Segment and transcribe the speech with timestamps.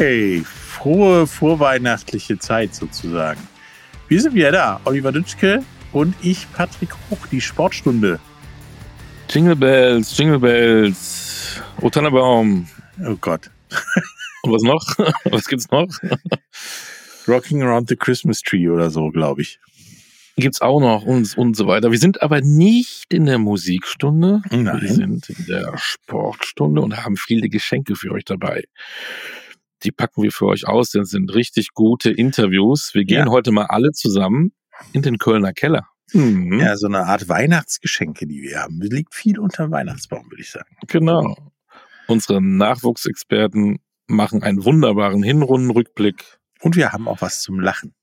[0.00, 3.46] Hey, frohe vorweihnachtliche Zeit sozusagen.
[4.08, 4.80] Wir sind wieder da.
[4.86, 8.18] Oliver Dütschke und ich, Patrick Hoch, die Sportstunde.
[9.28, 12.66] Jingle Bells, Jingle Bells, O Tannenbaum.
[13.06, 13.50] Oh Gott.
[14.42, 14.82] Und was noch?
[15.30, 15.86] Was gibt's noch?
[17.28, 19.60] Rocking Around the Christmas Tree oder so, glaube ich.
[20.36, 21.90] Gibt's auch noch und, und so weiter.
[21.90, 24.40] Wir sind aber nicht in der Musikstunde.
[24.50, 24.80] Nein.
[24.80, 28.64] Wir sind in der Sportstunde und haben viele Geschenke für euch dabei.
[29.82, 32.94] Die packen wir für euch aus, denn es sind richtig gute Interviews.
[32.94, 33.32] Wir gehen Ja.
[33.32, 34.52] heute mal alle zusammen
[34.92, 35.86] in den Kölner Keller.
[36.12, 36.58] Mhm.
[36.60, 38.80] Ja, so eine Art Weihnachtsgeschenke, die wir haben.
[38.80, 40.76] Liegt viel unter dem Weihnachtsbaum, würde ich sagen.
[40.88, 41.36] Genau.
[42.08, 46.38] Unsere Nachwuchsexperten machen einen wunderbaren Hinrundenrückblick.
[46.60, 47.94] Und wir haben auch was zum Lachen.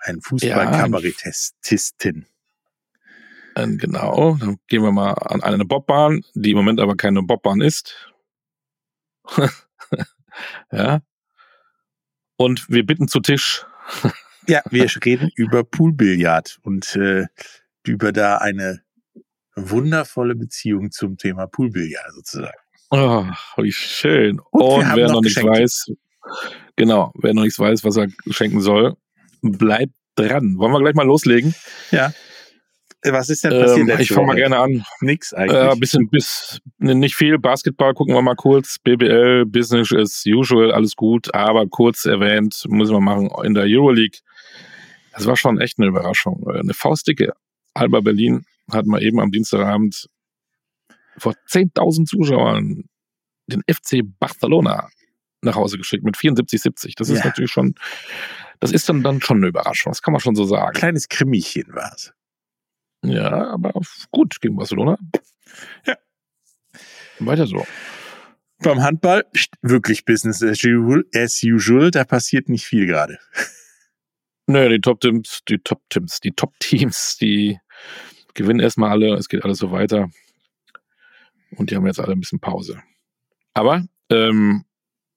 [0.00, 2.26] Ein Fußballkabarettistin.
[3.54, 7.60] Äh, Genau, dann gehen wir mal an eine Bobbahn, die im Moment aber keine Bobbahn
[7.60, 8.12] ist.
[10.72, 11.00] ja.
[12.36, 13.64] Und wir bitten zu Tisch.
[14.46, 17.26] Ja, wir reden über Poolbillard und äh,
[17.84, 18.82] über da eine
[19.56, 22.58] wundervolle Beziehung zum Thema Poolbillard sozusagen.
[22.90, 23.24] Oh,
[23.56, 24.40] wie schön.
[24.50, 25.92] Und Und, wer noch noch nicht weiß,
[26.76, 28.96] genau, wer noch nicht weiß, was er schenken soll,
[29.42, 30.56] bleibt dran.
[30.58, 31.54] Wollen wir gleich mal loslegen?
[31.90, 32.12] Ja.
[33.02, 34.84] Äh, Was ist denn passiert Ähm, ich fange mal gerne an.
[35.00, 35.80] Nix Äh, eigentlich.
[35.80, 37.38] bisschen, bis, nicht viel.
[37.38, 38.78] Basketball gucken wir mal kurz.
[38.82, 41.32] BBL, Business as usual, alles gut.
[41.34, 44.18] Aber kurz erwähnt, müssen wir machen, in der Euroleague.
[45.12, 46.44] Das war schon echt eine Überraschung.
[46.52, 47.32] Äh, Eine Faustdicke.
[47.74, 50.08] Alba Berlin hat mal eben am Dienstagabend
[51.16, 52.84] vor 10.000 Zuschauern
[53.46, 54.88] den FC Barcelona
[55.42, 56.94] nach Hause geschickt mit 74-70.
[56.96, 57.26] Das ist Ja.
[57.26, 57.74] natürlich schon,
[58.60, 59.90] das ist dann, dann schon eine Überraschung.
[59.92, 60.72] Das kann man schon so sagen.
[60.76, 62.12] Kleines Krimichen war es.
[63.02, 63.72] Ja, aber
[64.10, 64.98] gut gegen Barcelona.
[65.86, 65.96] Ja.
[67.20, 67.66] Weiter so.
[68.60, 69.24] Beim Handball
[69.62, 71.90] wirklich Business as usual, as usual.
[71.90, 73.18] Da passiert nicht viel gerade.
[74.46, 77.58] Naja, die Top-Teams, die Top-Teams, die Top-Teams, die
[78.34, 80.08] gewinnen erstmal alle, es geht alles so weiter.
[81.56, 82.82] Und die haben jetzt alle ein bisschen Pause.
[83.52, 84.64] Aber, ähm,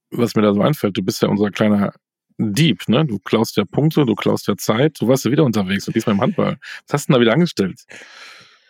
[0.09, 1.94] was mir da so einfällt, du bist ja unser kleiner
[2.38, 3.06] Dieb, ne?
[3.06, 6.16] Du klaust ja Punkte, du klaust ja Zeit, du warst ja wieder unterwegs und diesmal
[6.16, 6.58] im Handball.
[6.88, 7.81] Was hast du denn da wieder angestellt?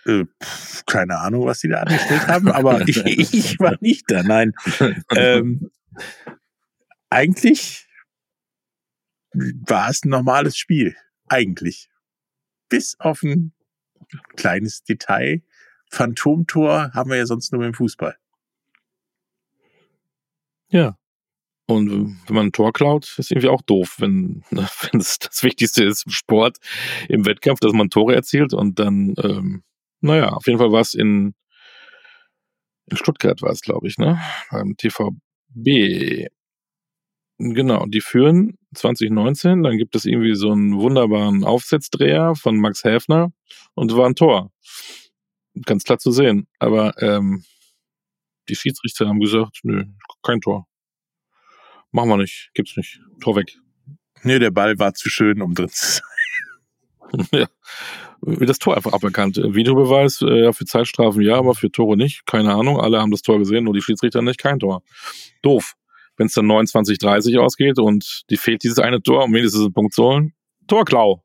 [0.05, 4.23] Äh, pf, keine Ahnung, was die da angestellt haben, aber ich, ich war nicht da.
[4.23, 4.53] Nein.
[5.15, 5.69] ähm,
[7.09, 7.87] eigentlich
[9.33, 10.95] war es ein normales Spiel.
[11.27, 11.89] Eigentlich.
[12.69, 13.53] Bis auf ein
[14.35, 15.41] kleines Detail.
[15.89, 18.15] Phantomtor haben wir ja sonst nur beim Fußball.
[20.69, 20.97] Ja.
[21.67, 25.43] Und wenn man ein Tor klaut, ist irgendwie auch doof, wenn, ne, wenn es das
[25.43, 26.57] Wichtigste ist im Sport,
[27.07, 29.63] im Wettkampf, dass man Tore erzielt und dann, ähm,
[30.01, 31.33] naja, auf jeden Fall war es in,
[32.89, 34.19] in Stuttgart war es, glaube ich, ne?
[34.51, 36.27] Beim TVB.
[37.39, 43.31] Genau, die führen 2019, dann gibt es irgendwie so einen wunderbaren Aufsetzdreher von Max Häfner
[43.73, 44.51] und war ein Tor.
[45.65, 46.47] Ganz klar zu sehen.
[46.59, 47.43] Aber ähm,
[48.47, 49.85] die Schiedsrichter haben gesagt, nö,
[50.21, 50.67] kein Tor.
[51.91, 52.99] Machen wir nicht, gibt's nicht.
[53.19, 53.57] Tor weg.
[54.23, 57.27] Nee, der Ball war zu schön, um drin zu sein.
[57.31, 57.47] ja.
[58.21, 59.37] Das Tor einfach aberkannt.
[59.37, 62.25] Videobeweis, äh, ja, für Zeitstrafen ja, aber für Tore nicht.
[62.27, 62.79] Keine Ahnung.
[62.79, 64.39] Alle haben das Tor gesehen, nur die Schiedsrichter nicht.
[64.39, 64.83] Kein Tor.
[65.41, 65.73] Doof.
[66.17, 69.73] Wenn es dann 29, 30 ausgeht und die fehlt dieses eine Tor, um wenigstens einen
[69.73, 70.33] Punkt zu holen.
[70.67, 71.23] Torklau.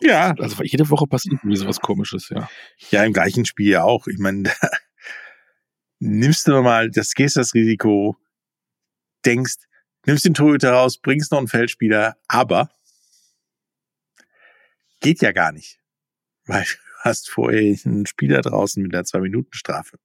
[0.00, 2.48] Ja, Also jede Woche passiert irgendwie sowas komisches, ja.
[2.90, 4.06] ja, im gleichen Spiel ja auch.
[4.06, 4.52] Ich meine, da
[5.98, 8.16] nimmst du mal, das gehst das Risiko,
[9.26, 9.56] denkst,
[10.06, 12.70] nimmst den Torhüter raus, bringst noch einen Feldspieler, aber
[15.00, 15.80] geht ja gar nicht.
[16.46, 19.98] Weil du hast vorher einen Spieler draußen mit einer Zwei-Minuten-Strafe.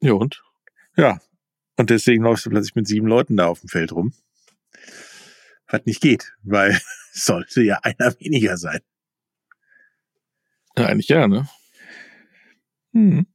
[0.00, 0.42] Ja, und?
[0.96, 1.20] Ja.
[1.76, 4.14] Und deswegen läufst du plötzlich mit sieben Leuten da auf dem Feld rum.
[5.68, 6.80] Was nicht geht, weil
[7.12, 8.80] sollte ja einer weniger sein.
[10.78, 11.48] Ja, eigentlich ja, ne?
[12.92, 13.26] Hm.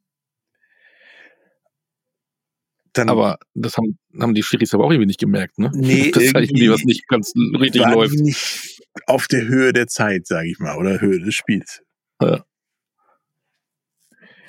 [2.94, 5.72] Dann Aber das haben, haben die Schiris aber auch irgendwie nicht gemerkt, ne?
[5.74, 8.16] Nee, das ist irgendwie irgendwie was nicht ganz richtig läuft.
[8.16, 11.82] nicht auf der Höhe der Zeit, sage ich mal, oder Höhe des Spiels.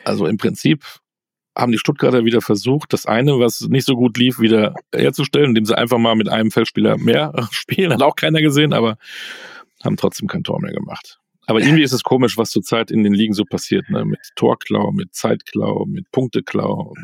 [0.04, 0.84] Also im Prinzip
[1.56, 5.64] haben die Stuttgarter wieder versucht, das eine, was nicht so gut lief, wieder herzustellen, indem
[5.66, 7.92] sie einfach mal mit einem Feldspieler mehr spielen.
[7.92, 8.96] Hat auch keiner gesehen, aber
[9.84, 11.20] haben trotzdem kein Tor mehr gemacht.
[11.46, 14.04] Aber irgendwie ist es komisch, was zurzeit in den Ligen so passiert, ne?
[14.04, 16.94] Mit Torklau, mit Zeitklau, mit Punkteklau.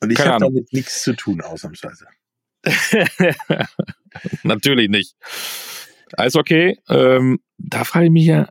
[0.00, 2.06] Und ich habe damit nichts zu tun, ausnahmsweise.
[4.42, 5.14] Natürlich nicht.
[6.16, 8.48] Eishockey, ähm, da frage ich mich ja,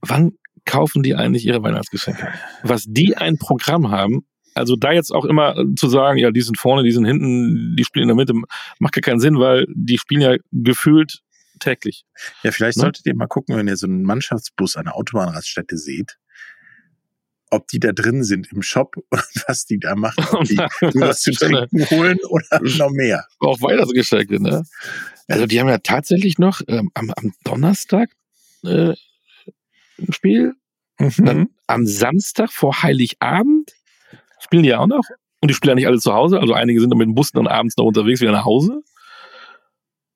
[0.00, 0.32] wann
[0.64, 2.32] kaufen die eigentlich ihre Weihnachtsgeschenke?
[2.62, 6.58] Was die ein Programm haben, Also da jetzt auch immer zu sagen, ja, die sind
[6.58, 8.34] vorne, die sind hinten, die spielen in der Mitte,
[8.78, 11.20] macht gar keinen Sinn, weil die spielen ja gefühlt
[11.60, 12.04] täglich.
[12.42, 12.82] Ja, vielleicht ne?
[12.82, 16.18] solltet ihr mal gucken, wenn ihr so einen Mannschaftsbus an der Autobahnraststätte seht,
[17.50, 20.56] ob die da drin sind im Shop und was die da machen, ob die
[21.00, 23.24] was zu trinken holen oder noch mehr.
[23.40, 24.64] Auch Weihnachtsgeschenke, ne?
[25.28, 28.10] Also die haben ja tatsächlich noch ähm, am, am Donnerstag
[28.64, 28.94] äh,
[29.98, 30.54] ein Spiel,
[30.98, 31.24] mhm.
[31.24, 33.72] dann am Samstag vor Heiligabend
[34.38, 35.04] spielen die ja auch noch.
[35.40, 37.30] Und die spielen ja nicht alle zu Hause, also einige sind dann mit dem Bus
[37.30, 38.82] dann abends noch unterwegs wieder nach Hause,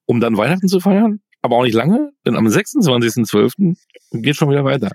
[0.07, 1.21] um dann Weihnachten zu feiern.
[1.43, 3.77] Aber auch nicht lange, denn am 26.12.
[4.13, 4.91] geht schon wieder weiter.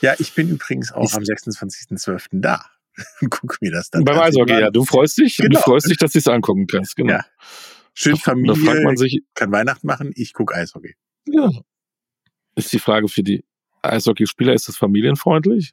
[0.00, 2.26] Ja, ich bin übrigens auch ich am 26.12.
[2.32, 2.64] da.
[3.30, 4.70] Guck mir das dann Beim Eishockey, ja.
[4.70, 5.58] Du freust dich, genau.
[5.58, 6.96] du freust dich, dass du es angucken kannst.
[6.96, 7.14] Genau.
[7.14, 7.24] Ja.
[7.94, 10.94] Schön Familie, da fragt man sich, kann Weihnachten machen, ich gucke Eishockey.
[11.26, 11.50] Ja.
[12.54, 13.44] Ist die Frage für die
[13.82, 15.72] Eishockeyspieler, ist das familienfreundlich?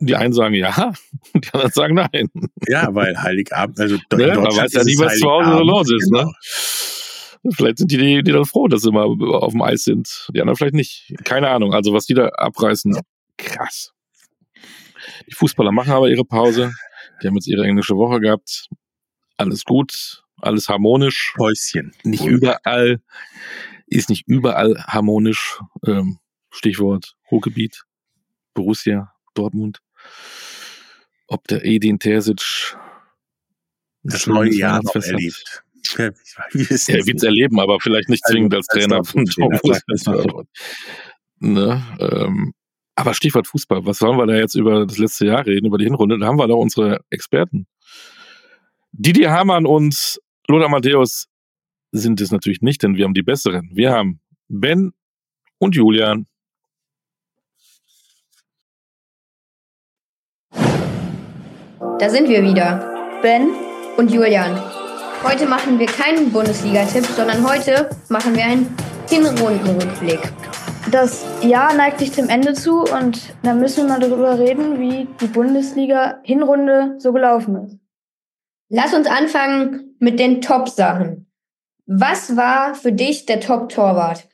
[0.00, 0.92] Die einen sagen ja,
[1.34, 2.30] die anderen sagen nein.
[2.66, 6.10] Ja, weil Heiligabend, also ja, man weiß ja nie, was zu Hause los ist.
[6.10, 6.18] Ne?
[6.18, 6.30] Genau.
[6.30, 6.36] Ne?
[7.50, 10.28] Vielleicht sind die, die dann froh, dass sie mal auf dem Eis sind.
[10.34, 11.14] Die anderen vielleicht nicht.
[11.24, 11.72] Keine Ahnung.
[11.72, 12.98] Also was die da abreißen,
[13.36, 13.92] krass.
[15.28, 16.72] Die Fußballer machen aber ihre Pause.
[17.22, 18.68] Die haben jetzt ihre englische Woche gehabt.
[19.36, 21.34] Alles gut, alles harmonisch.
[21.36, 21.94] Päuschen.
[22.02, 23.00] Nicht überall,
[23.86, 25.60] ist nicht überall harmonisch.
[25.86, 26.18] Ähm,
[26.50, 27.84] Stichwort Ruhrgebiet,
[28.54, 29.80] Borussia, Dortmund.
[31.26, 32.76] Ob der Edin Terzic
[34.02, 35.62] das neue Jahr noch erlebt.
[35.96, 39.24] Ja, er wird es erleben, aber vielleicht nicht also, zwingend als Trainer von.
[41.40, 42.52] Ne, ähm,
[42.96, 45.84] aber Stichwort Fußball, was sollen wir da jetzt über das letzte Jahr reden, über die
[45.84, 46.18] Hinrunde?
[46.18, 47.68] Da haben wir doch unsere Experten.
[48.90, 51.26] Didier Hamann und Lothar Matthäus
[51.92, 53.70] sind es natürlich nicht, denn wir haben die besseren.
[53.72, 54.92] Wir haben Ben
[55.58, 56.26] und Julian.
[62.00, 63.20] Da sind wir wieder.
[63.22, 63.50] Ben
[63.96, 64.60] und Julian.
[65.24, 68.74] Heute machen wir keinen Bundesliga-Tipp, sondern heute machen wir einen
[69.08, 70.20] Hinrundenrückblick.
[70.92, 75.08] Das Jahr neigt sich zum Ende zu und da müssen wir mal darüber reden, wie
[75.20, 77.78] die Bundesliga-Hinrunde so gelaufen ist.
[78.70, 81.26] Lass uns anfangen mit den Top-Sachen.
[81.86, 84.28] Was war für dich der Top-Torwart?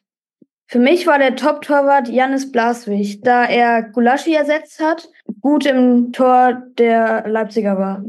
[0.66, 5.08] Für mich war der Top-Torwart Janis Blaswig, da er Gulaschi ersetzt hat,
[5.40, 8.04] gut im Tor der Leipziger war.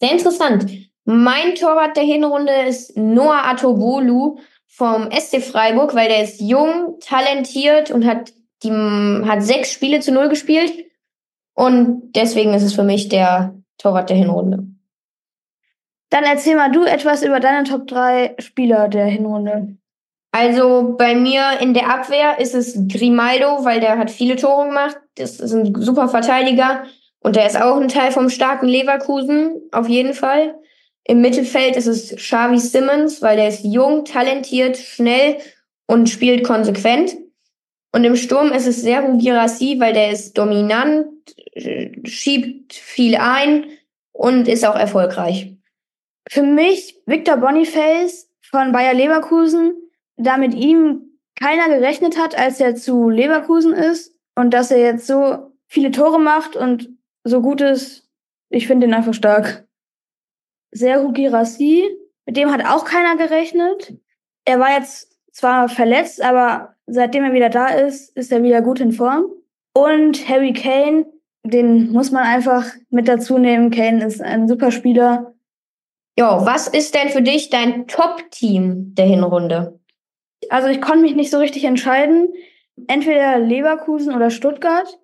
[0.00, 0.66] Sehr interessant.
[1.08, 7.92] Mein Torwart der Hinrunde ist Noah Atobolu vom SC Freiburg, weil der ist jung, talentiert
[7.92, 8.32] und hat,
[8.64, 10.72] die, hat sechs Spiele zu null gespielt.
[11.54, 14.66] Und deswegen ist es für mich der Torwart der Hinrunde.
[16.10, 19.76] Dann erzähl mal du etwas über deine Top 3 Spieler der Hinrunde.
[20.32, 24.96] Also bei mir in der Abwehr ist es Grimaldo, weil der hat viele Tore gemacht.
[25.14, 26.82] Das ist ein super Verteidiger.
[27.20, 30.56] Und der ist auch ein Teil vom starken Leverkusen, auf jeden Fall.
[31.08, 35.38] Im Mittelfeld ist es Xavi Simmons, weil der ist jung, talentiert, schnell
[35.86, 37.16] und spielt konsequent.
[37.92, 41.06] Und im Sturm ist es Serhu Girassi, weil der ist dominant,
[42.04, 43.66] schiebt viel ein
[44.12, 45.54] und ist auch erfolgreich.
[46.28, 49.74] Für mich Victor Boniface von Bayer Leverkusen,
[50.16, 55.06] da mit ihm keiner gerechnet hat, als er zu Leverkusen ist und dass er jetzt
[55.06, 56.90] so viele Tore macht und
[57.22, 58.08] so gut ist.
[58.48, 59.65] Ich finde ihn einfach stark.
[60.70, 61.84] Serhu Girassi,
[62.26, 63.94] mit dem hat auch keiner gerechnet.
[64.44, 68.80] Er war jetzt zwar verletzt, aber seitdem er wieder da ist, ist er wieder gut
[68.80, 69.26] in Form.
[69.74, 71.06] Und Harry Kane,
[71.44, 73.70] den muss man einfach mit dazu nehmen.
[73.70, 75.34] Kane ist ein super Spieler.
[76.18, 79.78] Jo, was ist denn für dich dein Top-Team der Hinrunde?
[80.48, 82.32] Also ich konnte mich nicht so richtig entscheiden.
[82.86, 84.98] Entweder Leverkusen oder Stuttgart,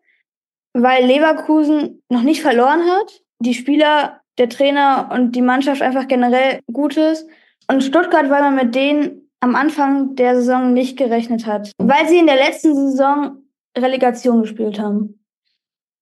[0.73, 3.23] weil Leverkusen noch nicht verloren hat.
[3.41, 7.27] Die Spieler der Trainer und die Mannschaft einfach generell gut ist.
[7.69, 12.19] Und Stuttgart, weil man mit denen am Anfang der Saison nicht gerechnet hat, weil sie
[12.19, 13.39] in der letzten Saison
[13.77, 15.21] Relegation gespielt haben.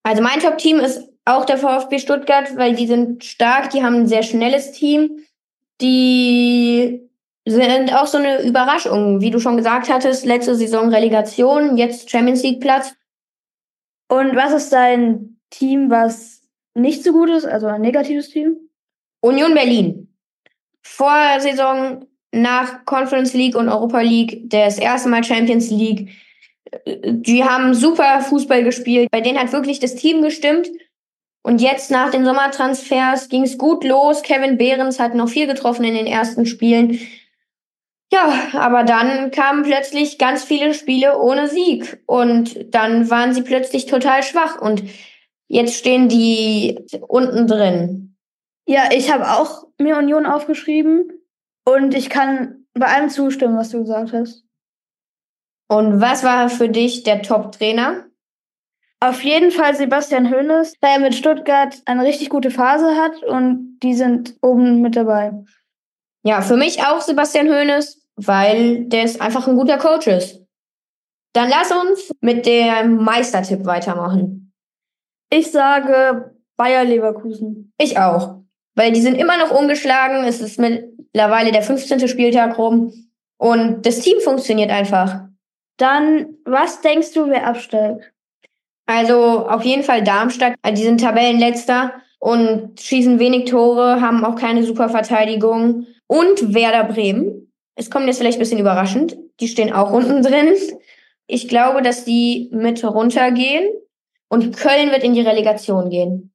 [0.03, 4.07] Also mein Top-Team ist auch der VfB Stuttgart, weil die sind stark, die haben ein
[4.07, 5.23] sehr schnelles Team.
[5.79, 7.01] Die
[7.47, 12.43] sind auch so eine Überraschung, wie du schon gesagt hattest, letzte Saison Relegation, jetzt Champions
[12.43, 12.93] League Platz.
[14.07, 16.40] Und was ist dein Team, was
[16.73, 18.57] nicht so gut ist, also ein negatives Team?
[19.21, 20.07] Union Berlin.
[20.81, 26.09] Vor Saison nach Conference League und Europa League, das erste Mal Champions League.
[26.85, 29.09] Die haben super Fußball gespielt.
[29.11, 30.69] Bei denen hat wirklich das Team gestimmt.
[31.43, 34.21] Und jetzt nach den Sommertransfers ging es gut los.
[34.21, 36.99] Kevin Behrens hat noch viel getroffen in den ersten Spielen.
[38.13, 42.01] Ja, aber dann kamen plötzlich ganz viele Spiele ohne Sieg.
[42.05, 44.61] Und dann waren sie plötzlich total schwach.
[44.61, 44.83] Und
[45.53, 46.79] Jetzt stehen die
[47.09, 48.15] unten drin.
[48.65, 51.11] Ja, ich habe auch mir Union aufgeschrieben
[51.65, 54.45] und ich kann bei allem zustimmen, was du gesagt hast.
[55.67, 58.05] Und was war für dich der Top-Trainer?
[59.01, 63.77] Auf jeden Fall Sebastian Hoeneß, da er mit Stuttgart eine richtig gute Phase hat und
[63.83, 65.33] die sind oben mit dabei.
[66.23, 70.45] Ja, für mich auch Sebastian Hoeneß, weil der ist einfach ein guter Coach ist.
[71.33, 74.50] Dann lass uns mit dem Meistertipp weitermachen.
[75.33, 77.73] Ich sage Bayer Leverkusen.
[77.79, 78.35] Ich auch.
[78.75, 80.25] Weil die sind immer noch ungeschlagen.
[80.25, 82.07] Es ist mittlerweile der 15.
[82.07, 82.93] Spieltag rum.
[83.37, 85.21] Und das Team funktioniert einfach.
[85.77, 88.11] Dann, was denkst du, wer absteigt?
[88.85, 90.55] Also auf jeden Fall Darmstadt.
[90.69, 95.87] Die sind Tabellenletzter und schießen wenig Tore, haben auch keine super Verteidigung.
[96.07, 97.51] Und Werder Bremen.
[97.75, 99.17] Es kommt jetzt vielleicht ein bisschen überraschend.
[99.39, 100.53] Die stehen auch unten drin.
[101.25, 103.63] Ich glaube, dass die mit runtergehen
[104.31, 106.31] und Köln wird in die Relegation gehen.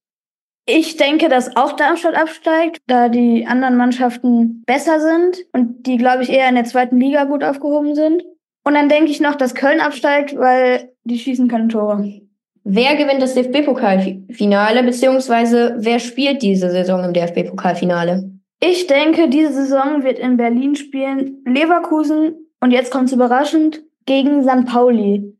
[0.68, 6.22] Ich denke, dass auch Darmstadt absteigt, da die anderen Mannschaften besser sind und die, glaube
[6.22, 8.22] ich, eher in der zweiten Liga gut aufgehoben sind.
[8.64, 12.20] Und dann denke ich noch, dass Köln absteigt, weil die schießen keine Tore.
[12.64, 18.30] Wer gewinnt das DFB-Pokalfinale, beziehungsweise wer spielt diese Saison im DFB-Pokalfinale?
[18.60, 24.42] Ich denke, diese Saison wird in Berlin spielen Leverkusen und jetzt kommt es überraschend gegen
[24.42, 24.66] St.
[24.66, 25.35] Pauli.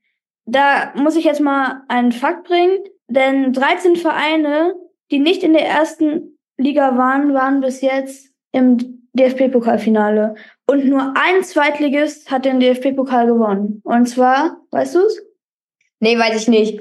[0.47, 4.75] Da muss ich jetzt mal einen Fakt bringen, denn 13 Vereine,
[5.11, 10.37] die nicht in der ersten Liga waren, waren bis jetzt im DFB-Pokalfinale.
[10.67, 13.81] Und nur ein Zweitligist hat den DFB-Pokal gewonnen.
[13.85, 15.21] Und zwar, weißt du's?
[16.01, 16.81] Nee, weiß ich nicht.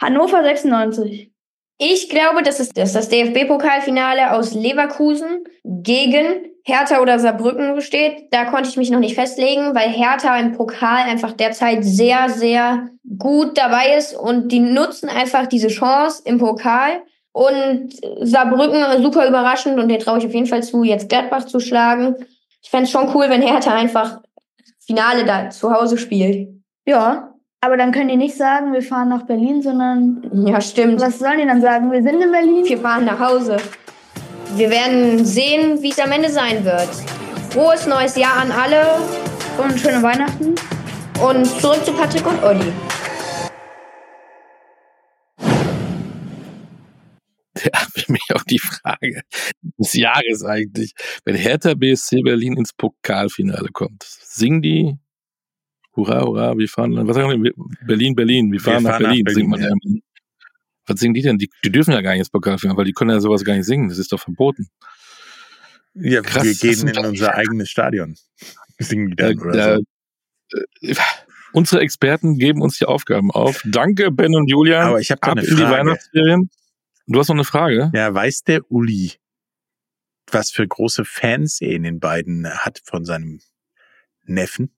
[0.00, 1.32] Hannover 96.
[1.78, 8.28] Ich glaube, dass es dass das DFB-Pokalfinale aus Leverkusen gegen Hertha oder Saarbrücken besteht.
[8.30, 12.90] Da konnte ich mich noch nicht festlegen, weil Hertha im Pokal einfach derzeit sehr, sehr
[13.18, 17.02] gut dabei ist und die nutzen einfach diese Chance im Pokal.
[17.32, 21.58] Und Saarbrücken super überraschend und den traue ich auf jeden Fall zu, jetzt Gladbach zu
[21.58, 22.16] schlagen.
[22.62, 24.20] Ich fände es schon cool, wenn Hertha einfach
[24.84, 26.50] Finale da zu Hause spielt.
[26.84, 27.32] Ja,
[27.62, 30.46] aber dann können die nicht sagen, wir fahren nach Berlin, sondern.
[30.46, 31.00] Ja, stimmt.
[31.00, 31.90] Was sollen die dann sagen?
[31.90, 32.64] Wir sind in Berlin?
[32.66, 33.56] Wir fahren nach Hause.
[34.56, 36.88] Wir werden sehen, wie es am Ende sein wird.
[37.50, 38.98] Frohes neues Jahr an alle.
[39.58, 40.54] Und schöne Weihnachten.
[41.22, 42.72] Und zurück zu Patrick und Olli.
[47.64, 49.20] Ja, für mich auch die Frage
[49.78, 50.92] des Jahres eigentlich.
[51.24, 54.96] Wenn Hertha BSC Berlin ins Pokalfinale kommt, singen die
[55.96, 57.52] Hurra, hurra, wir fahren, was sagen die?
[57.84, 59.68] Berlin, Berlin, wir fahren, wir nach, Berlin, nach Berlin, singt man ja.
[60.88, 61.38] Was singen die denn?
[61.38, 63.66] Die, die, dürfen ja gar nicht ins Pokalfinale, weil die können ja sowas gar nicht
[63.66, 63.88] singen.
[63.88, 64.68] Das ist doch verboten.
[65.94, 68.16] Ja, Krass, wir gehen in unser eigenes Stadion.
[68.78, 70.58] Singen die dann da, oder da, so.
[70.88, 70.94] Äh,
[71.52, 73.62] unsere Experten geben uns die Aufgaben auf.
[73.64, 74.88] Danke, Ben und Julian.
[74.88, 75.60] Aber ich habe da eine Frage.
[75.60, 76.50] in die Weihnachtsferien.
[77.06, 77.90] Du hast noch eine Frage?
[77.94, 79.14] Ja, weiß der Uli,
[80.30, 83.40] was für große Fans er in den beiden hat von seinem
[84.24, 84.70] Neffen?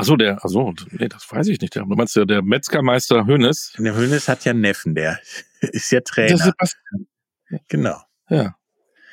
[0.00, 1.76] Ach so, der, ach so, nee, das weiß ich nicht.
[1.76, 3.72] Du meinst ja, der Metzgermeister Hönes?
[3.78, 5.18] Der Hönes hat ja einen Neffen, der
[5.60, 6.28] ist ja Trainer.
[6.28, 7.06] Der Sebastian.
[7.68, 7.96] Genau.
[8.28, 8.56] Ja.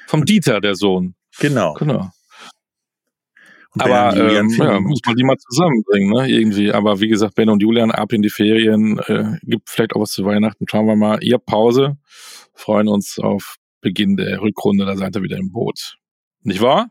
[0.07, 1.15] Vom Dieter, der Sohn.
[1.39, 1.73] Genau.
[1.73, 2.11] Genau.
[3.77, 6.29] Aber ähm, ja, muss man die mal zusammenbringen, ne?
[6.29, 6.71] Irgendwie.
[6.71, 8.99] Aber wie gesagt, Ben und Julian ab in die Ferien.
[8.99, 10.65] Äh, gibt vielleicht auch was zu Weihnachten.
[10.69, 11.21] Schauen wir mal.
[11.21, 11.97] Ihr Pause.
[12.53, 14.85] Freuen uns auf Beginn der Rückrunde.
[14.85, 15.97] Da seid ihr wieder im Boot.
[16.43, 16.89] Nicht wahr?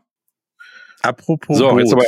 [1.01, 1.79] Apropos so, Boot.
[1.79, 2.03] Jetzt aber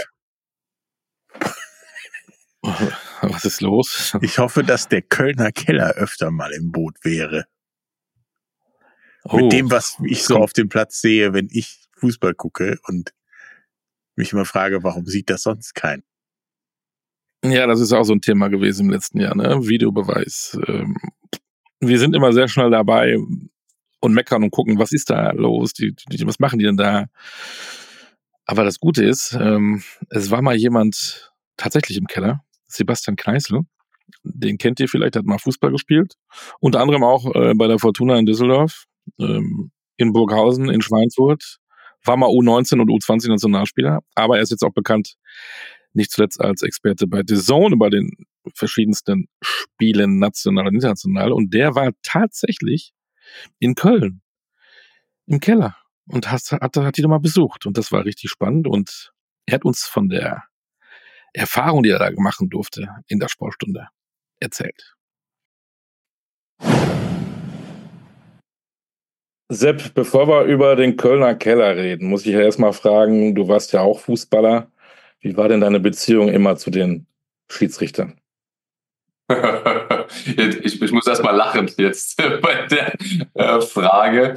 [3.22, 4.16] Was ist los?
[4.22, 7.46] Ich hoffe, dass der Kölner Keller öfter mal im Boot wäre.
[9.24, 13.14] Oh, Mit dem, was ich so auf dem Platz sehe, wenn ich Fußball gucke und
[14.16, 16.04] mich immer frage, warum sieht das sonst kein?
[17.44, 19.68] Ja, das ist auch so ein Thema gewesen im letzten Jahr, ne?
[19.68, 20.58] Videobeweis.
[20.68, 20.98] Ähm,
[21.80, 23.18] wir sind immer sehr schnell dabei
[24.00, 25.74] und meckern und gucken, was ist da los?
[25.74, 27.08] Die, die, was machen die denn da?
[28.46, 33.62] Aber das Gute ist, ähm, es war mal jemand tatsächlich im Keller, Sebastian Kneißl.
[34.24, 36.14] Den kennt ihr vielleicht, hat mal Fußball gespielt.
[36.60, 38.86] Unter anderem auch äh, bei der Fortuna in Düsseldorf,
[39.20, 41.58] ähm, in Burghausen, in Schweinfurt.
[42.06, 45.16] War mal U19 und U20 Nationalspieler, aber er ist jetzt auch bekannt,
[45.94, 48.12] nicht zuletzt als Experte bei The Zone bei den
[48.56, 51.34] verschiedensten Spielen, national und international.
[51.34, 52.94] Und der war tatsächlich
[53.60, 54.22] in Köln,
[55.26, 57.66] im Keller und hat, hat, hat die nochmal besucht.
[57.66, 58.68] Und das war richtig spannend.
[58.68, 59.12] Und
[59.46, 60.44] er hat uns von der
[61.34, 63.88] Erfahrung, die er da machen durfte in der Sportstunde,
[64.40, 64.96] erzählt.
[69.50, 73.72] Sepp, bevor wir über den Kölner Keller reden, muss ich ja erstmal fragen, du warst
[73.72, 74.70] ja auch Fußballer.
[75.22, 77.08] Wie war denn deine Beziehung immer zu den
[77.50, 78.20] Schiedsrichtern?
[80.26, 82.94] ich, ich muss erst mal lachen jetzt bei der
[83.36, 84.36] äh, Frage.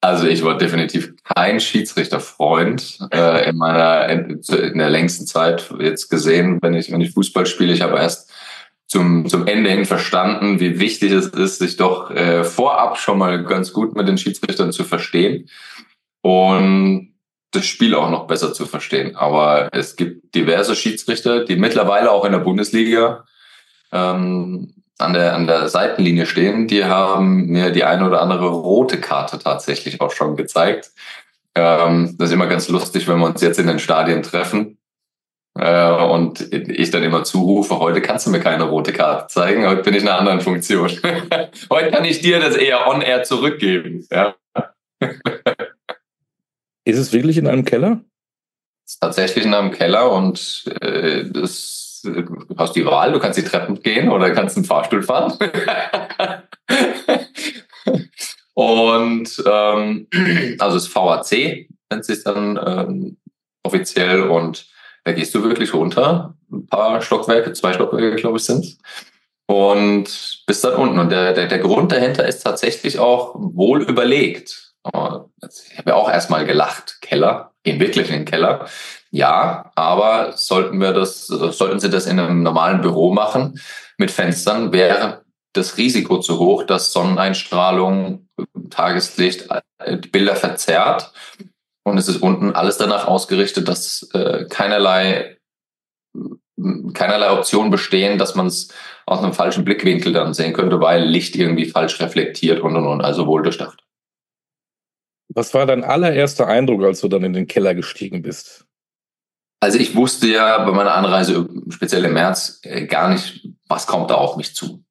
[0.00, 6.08] Also ich war definitiv kein Schiedsrichterfreund äh, in meiner in, in, der längsten Zeit jetzt
[6.08, 7.72] gesehen, wenn ich wenn ich Fußball spiele.
[7.72, 8.30] Ich habe erst
[8.86, 13.42] zum zum Ende hin verstanden, wie wichtig es ist, sich doch äh, vorab schon mal
[13.44, 15.48] ganz gut mit den Schiedsrichtern zu verstehen
[16.22, 17.14] und
[17.50, 19.16] das Spiel auch noch besser zu verstehen.
[19.16, 23.24] Aber es gibt diverse Schiedsrichter, die mittlerweile auch in der Bundesliga
[23.90, 29.00] ähm, an der, an der Seitenlinie stehen, die haben mir die eine oder andere rote
[29.00, 30.90] Karte tatsächlich auch schon gezeigt.
[31.54, 34.78] Ähm, das ist immer ganz lustig, wenn wir uns jetzt in den Stadien treffen
[35.56, 39.82] äh, und ich dann immer zurufe, heute kannst du mir keine rote Karte zeigen, heute
[39.82, 40.90] bin ich in einer anderen Funktion.
[41.70, 44.04] heute kann ich dir das eher on-air zurückgeben.
[44.10, 44.34] Ja.
[46.84, 48.00] ist es wirklich in einem Keller?
[48.84, 53.38] Es ist tatsächlich in einem Keller und äh, das du hast die Wahl, du kannst
[53.38, 55.32] die Treppen gehen oder kannst einen Fahrstuhl fahren.
[58.54, 60.06] und ähm,
[60.58, 63.16] also das VAC nennt sich dann ähm,
[63.62, 64.66] offiziell und
[65.04, 68.78] da gehst du wirklich runter, ein paar Stockwerke, zwei Stockwerke, glaube ich, sind
[69.46, 70.98] und bist dann unten.
[70.98, 74.67] Und der, der, der Grund dahinter ist tatsächlich auch wohl überlegt.
[74.84, 76.98] Ich habe auch erstmal gelacht.
[77.00, 78.66] Keller, gehen wirklich in den Keller.
[79.10, 83.60] Ja, aber sollten wir das, sollten Sie das in einem normalen Büro machen
[83.96, 88.28] mit Fenstern, wäre das Risiko zu hoch, dass Sonneneinstrahlung,
[88.70, 91.12] Tageslicht äh, die Bilder verzerrt.
[91.84, 95.38] Und es ist unten alles danach ausgerichtet, dass äh, keinerlei,
[96.92, 98.68] keinerlei Optionen bestehen, dass man es
[99.06, 103.00] aus einem falschen Blickwinkel dann sehen könnte, weil Licht irgendwie falsch reflektiert und und und,
[103.00, 103.82] also wohl durchdacht.
[105.28, 108.66] Was war dein allererster Eindruck, als du dann in den Keller gestiegen bist?
[109.60, 114.10] Also ich wusste ja bei meiner Anreise, speziell im März, äh, gar nicht, was kommt
[114.10, 114.84] da auf mich zu.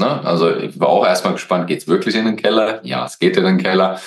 [0.00, 0.24] Ne?
[0.24, 2.80] Also ich war auch erstmal gespannt, geht's wirklich in den Keller?
[2.84, 4.00] Ja, es geht in den Keller.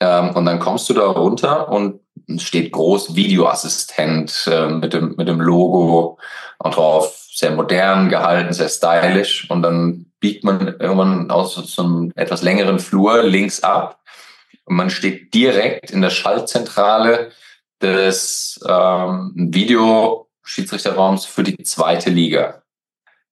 [0.00, 2.00] Ähm, und dann kommst du da runter und
[2.38, 6.18] steht groß Videoassistent äh, mit, dem, mit dem Logo
[6.58, 9.50] und drauf, sehr modern gehalten, sehr stylisch.
[9.50, 14.00] Und dann biegt man irgendwann aus so einem etwas längeren Flur links ab
[14.66, 17.32] und man steht direkt in der Schaltzentrale
[17.80, 22.62] des ähm, Videoschiedsrichterraums für die zweite Liga.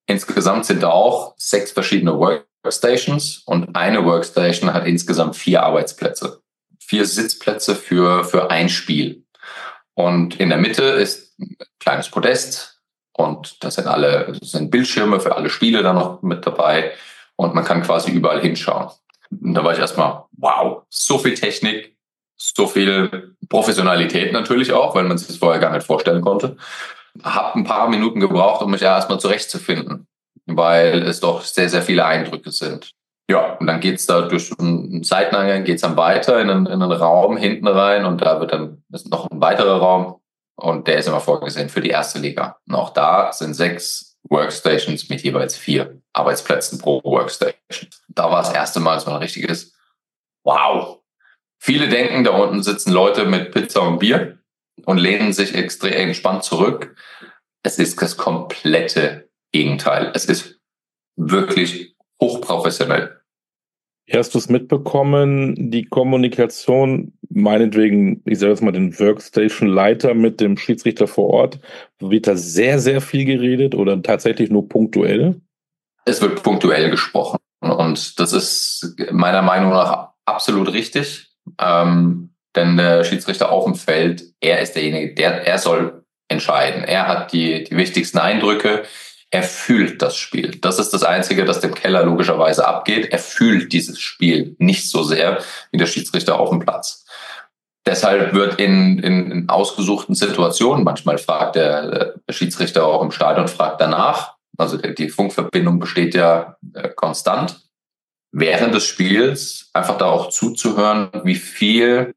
[0.07, 6.41] Insgesamt sind da auch sechs verschiedene Workstations und eine Workstation hat insgesamt vier Arbeitsplätze.
[6.79, 9.25] Vier Sitzplätze für, für ein Spiel.
[9.95, 12.81] Und in der Mitte ist ein kleines Podest
[13.13, 16.93] und das sind alle, das sind Bildschirme für alle Spiele da noch mit dabei
[17.37, 18.91] und man kann quasi überall hinschauen.
[19.43, 21.97] Und da war ich erstmal, wow, so viel Technik,
[22.37, 26.57] so viel Professionalität natürlich auch, weil man sich das vorher gar nicht vorstellen konnte.
[27.23, 30.07] Hab ein paar Minuten gebraucht, um mich erstmal zurechtzufinden,
[30.47, 32.93] weil es doch sehr, sehr viele Eindrücke sind.
[33.31, 36.93] Ja, und dann geht's da durch einen Seiteneingang, geht's dann weiter in einen, in einen
[36.93, 40.21] Raum hinten rein und da wird dann ist noch ein weiterer Raum
[40.57, 42.59] und der ist immer vorgesehen für die erste Liga.
[42.69, 47.91] Und auch da sind sechs Workstations mit jeweils vier Arbeitsplätzen pro Workstation.
[48.09, 49.73] Da war das erste Mal so ein richtiges
[50.45, 51.05] Wow,
[51.65, 54.39] Viele denken, da unten sitzen Leute mit Pizza und Bier
[54.85, 56.95] und lehnen sich extrem entspannt zurück.
[57.63, 60.13] Es ist das komplette Gegenteil.
[60.15, 60.61] Es ist
[61.17, 63.19] wirklich hochprofessionell.
[64.13, 70.57] Hast du es mitbekommen, die Kommunikation, meinetwegen, ich sage jetzt mal den Workstation-Leiter mit dem
[70.57, 71.61] Schiedsrichter vor Ort,
[71.99, 75.41] wird da sehr, sehr viel geredet oder tatsächlich nur punktuell?
[76.05, 81.29] Es wird punktuell gesprochen und das ist meiner Meinung nach absolut richtig.
[81.61, 86.85] Ähm, denn der Schiedsrichter auf dem Feld, er ist derjenige, der, er soll entscheiden.
[86.85, 88.85] Er hat die, die wichtigsten Eindrücke.
[89.31, 90.57] Er fühlt das Spiel.
[90.61, 93.09] Das ist das Einzige, das dem Keller logischerweise abgeht.
[93.11, 95.43] Er fühlt dieses Spiel nicht so sehr
[95.73, 97.04] wie der Schiedsrichter auf dem Platz.
[97.87, 103.49] Deshalb wird in, in, in ausgesuchten Situationen, manchmal fragt der, der Schiedsrichter auch im Stadion,
[103.49, 104.35] fragt danach.
[104.57, 107.61] Also die Funkverbindung besteht ja äh, konstant
[108.35, 112.15] während des Spiels einfach da auch zuzuhören, wie viel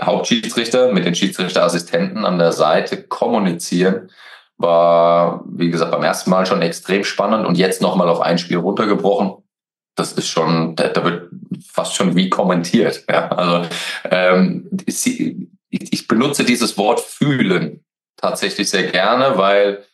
[0.00, 4.10] Hauptschiedsrichter mit den Schiedsrichterassistenten an der Seite kommunizieren,
[4.56, 8.56] war, wie gesagt, beim ersten Mal schon extrem spannend und jetzt nochmal auf ein Spiel
[8.56, 9.41] runtergebrochen.
[9.94, 11.30] Das ist schon, da, da wird
[11.66, 13.04] fast schon wie kommentiert.
[13.10, 13.68] Ja, also
[14.10, 15.06] ähm, ich,
[15.68, 17.84] ich benutze dieses Wort fühlen
[18.16, 19.84] tatsächlich sehr gerne, weil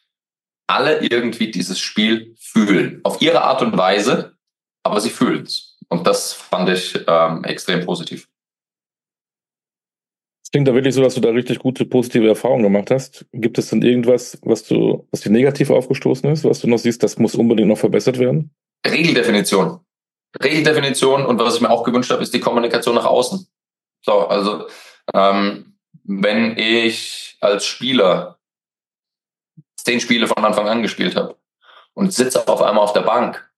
[0.68, 3.00] alle irgendwie dieses Spiel fühlen.
[3.02, 4.36] Auf ihre Art und Weise,
[4.84, 5.76] aber sie fühlen es.
[5.88, 8.28] Und das fand ich ähm, extrem positiv.
[10.44, 13.26] Es klingt da wirklich so, dass du da richtig gute, positive Erfahrungen gemacht hast.
[13.32, 17.02] Gibt es denn irgendwas, was du, was dir negativ aufgestoßen ist, was du noch siehst,
[17.02, 18.50] das muss unbedingt noch verbessert werden?
[18.86, 19.80] Regeldefinition.
[20.40, 23.48] Regeldefinition und was ich mir auch gewünscht habe, ist die Kommunikation nach außen.
[24.02, 24.68] So, also
[25.14, 28.38] ähm, wenn ich als Spieler
[29.76, 31.36] zehn Spiele von Anfang an gespielt habe
[31.94, 33.50] und sitze auf einmal auf der Bank,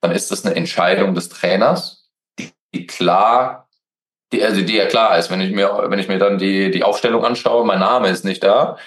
[0.00, 3.68] dann ist das eine Entscheidung des Trainers, die, die klar,
[4.32, 5.30] die, also die ja klar ist.
[5.30, 8.42] Wenn ich mir, wenn ich mir dann die, die Aufstellung anschaue, mein Name ist nicht
[8.42, 8.78] da,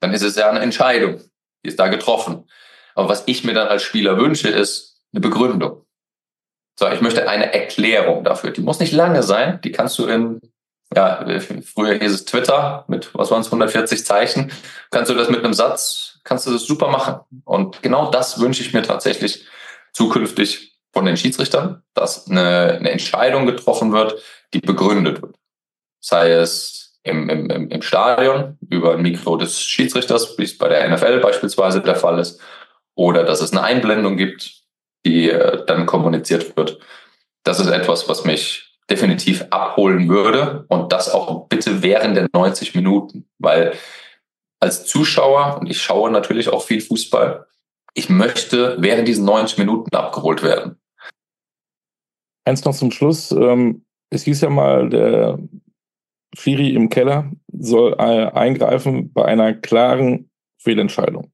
[0.00, 1.20] dann ist es ja eine Entscheidung,
[1.64, 2.48] die ist da getroffen.
[2.94, 5.83] Aber was ich mir dann als Spieler wünsche, ist eine Begründung.
[6.76, 8.50] So, ich möchte eine Erklärung dafür.
[8.50, 9.60] Die muss nicht lange sein.
[9.62, 10.40] Die kannst du in,
[10.94, 11.24] ja,
[11.62, 14.52] früher hieß es Twitter mit, was waren es, 140 Zeichen.
[14.90, 17.20] Kannst du das mit einem Satz, kannst du das super machen.
[17.44, 19.46] Und genau das wünsche ich mir tatsächlich
[19.92, 24.20] zukünftig von den Schiedsrichtern, dass eine, eine Entscheidung getroffen wird,
[24.52, 25.36] die begründet wird.
[26.00, 30.88] Sei es im, im, im Stadion über ein Mikro des Schiedsrichters, wie es bei der
[30.88, 32.40] NFL beispielsweise der Fall ist,
[32.94, 34.63] oder dass es eine Einblendung gibt,
[35.04, 36.78] die äh, dann kommuniziert wird.
[37.44, 42.74] Das ist etwas, was mich definitiv abholen würde und das auch bitte während der 90
[42.74, 43.74] Minuten, weil
[44.60, 47.46] als Zuschauer, und ich schaue natürlich auch viel Fußball,
[47.94, 50.80] ich möchte während diesen 90 Minuten abgeholt werden.
[52.44, 53.30] Eins noch zum Schluss.
[53.30, 55.38] Ähm, es hieß ja mal, der
[56.36, 61.32] Schiri im Keller soll eingreifen bei einer klaren Fehlentscheidung.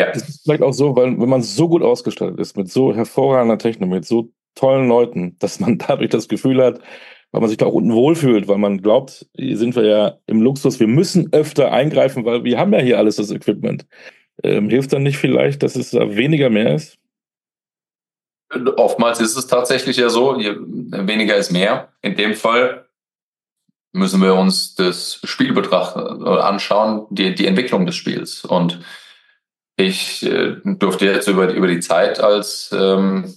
[0.00, 0.10] Ja.
[0.12, 3.58] Das ist vielleicht auch so, weil wenn man so gut ausgestattet ist, mit so hervorragender
[3.58, 6.80] Technik, mit so tollen Leuten, dass man dadurch das Gefühl hat,
[7.32, 10.40] weil man sich da auch unten wohlfühlt, weil man glaubt, hier sind wir ja im
[10.40, 13.86] Luxus, wir müssen öfter eingreifen, weil wir haben ja hier alles das Equipment.
[14.42, 16.96] Ähm, hilft dann nicht vielleicht, dass es da weniger mehr ist?
[18.76, 21.92] Oftmals ist es tatsächlich ja so, weniger ist mehr.
[22.00, 22.86] In dem Fall
[23.92, 28.44] müssen wir uns das Spiel betrachten oder anschauen, die, die Entwicklung des Spiels.
[28.44, 28.80] Und
[29.80, 33.34] ich äh, durfte jetzt über, über die Zeit als ähm,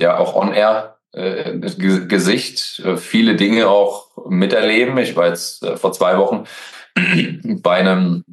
[0.00, 4.96] ja auch on-air äh, Gesicht äh, viele Dinge auch miterleben.
[4.98, 6.44] Ich war jetzt äh, vor zwei Wochen
[7.62, 8.24] bei einem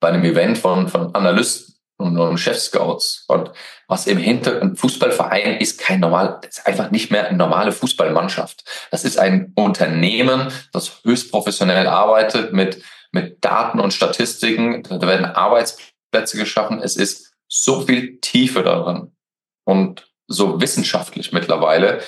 [0.00, 3.52] bei einem Event von von Analysten und, und Chefscouts und
[3.86, 8.64] was im Hintergrund Fußballverein ist kein normal, ist einfach nicht mehr eine normale Fußballmannschaft.
[8.90, 14.82] Das ist ein Unternehmen, das höchst professionell arbeitet mit mit Daten und Statistiken.
[14.82, 16.80] Da werden Arbeitsplätze geschaffen.
[16.82, 19.12] Es ist so viel Tiefe darin
[19.64, 22.00] und so wissenschaftlich mittlerweile.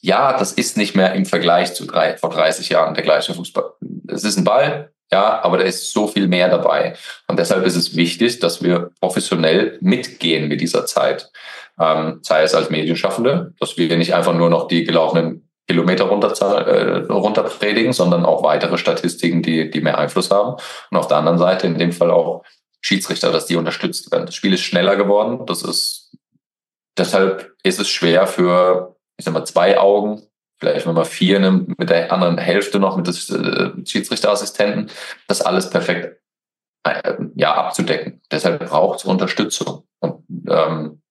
[0.00, 3.72] Ja, das ist nicht mehr im Vergleich zu drei, vor 30 Jahren der gleiche Fußball.
[4.08, 6.94] Es ist ein Ball, ja, aber da ist so viel mehr dabei.
[7.26, 11.30] Und deshalb ist es wichtig, dass wir professionell mitgehen mit dieser Zeit.
[11.80, 16.30] Ähm, sei es als Medienschaffende, dass wir nicht einfach nur noch die gelaufenen Kilometer runter,
[16.66, 20.56] äh, runterpredigen, sondern auch weitere Statistiken, die, die mehr Einfluss haben.
[20.90, 22.42] Und auf der anderen Seite in dem Fall auch
[22.80, 24.26] Schiedsrichter, dass die unterstützt werden.
[24.26, 25.46] Das Spiel ist schneller geworden.
[25.46, 26.08] Das ist
[26.98, 30.22] deshalb ist es schwer für, ich sag mal, zwei Augen,
[30.58, 34.90] vielleicht wenn man vier nimmt, mit der anderen Hälfte noch, mit des äh, Schiedsrichterassistenten,
[35.28, 36.20] das alles perfekt
[36.84, 38.20] äh, ja, abzudecken.
[38.30, 39.86] Deshalb braucht es Unterstützung.
[40.00, 41.02] Und ähm,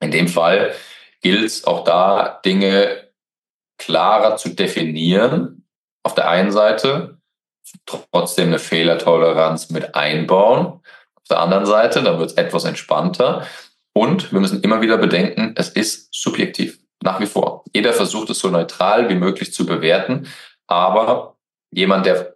[0.00, 0.74] in dem Fall
[1.20, 3.10] gilt es auch da, Dinge
[3.78, 5.66] klarer zu definieren.
[6.02, 7.18] Auf der einen Seite
[7.86, 10.80] trotzdem eine Fehlertoleranz mit einbauen.
[11.30, 13.46] Der anderen Seite, dann wird es etwas entspannter.
[13.92, 17.64] Und wir müssen immer wieder bedenken, es ist subjektiv, nach wie vor.
[17.74, 20.28] Jeder versucht es so neutral wie möglich zu bewerten,
[20.66, 21.36] aber
[21.72, 22.34] jemand, der,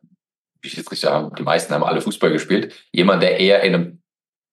[0.60, 3.74] wie ich jetzt richtig sagen, die meisten haben alle Fußball gespielt, jemand, der eher in
[3.74, 4.02] einem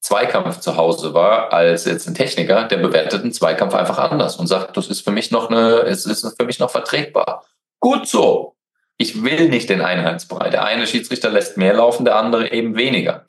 [0.01, 4.47] Zweikampf zu Hause war als jetzt ein Techniker, der bewertet einen Zweikampf einfach anders und
[4.47, 7.45] sagt, das ist für mich noch eine, es ist für mich noch vertretbar.
[7.80, 8.56] Gut so.
[8.97, 10.49] Ich will nicht den Einheitsbrei.
[10.49, 13.25] Der eine Schiedsrichter lässt mehr laufen, der andere eben weniger.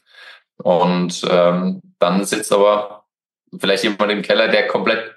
[0.62, 3.05] Und ähm, dann sitzt aber
[3.59, 5.16] vielleicht jemand im Keller, der komplett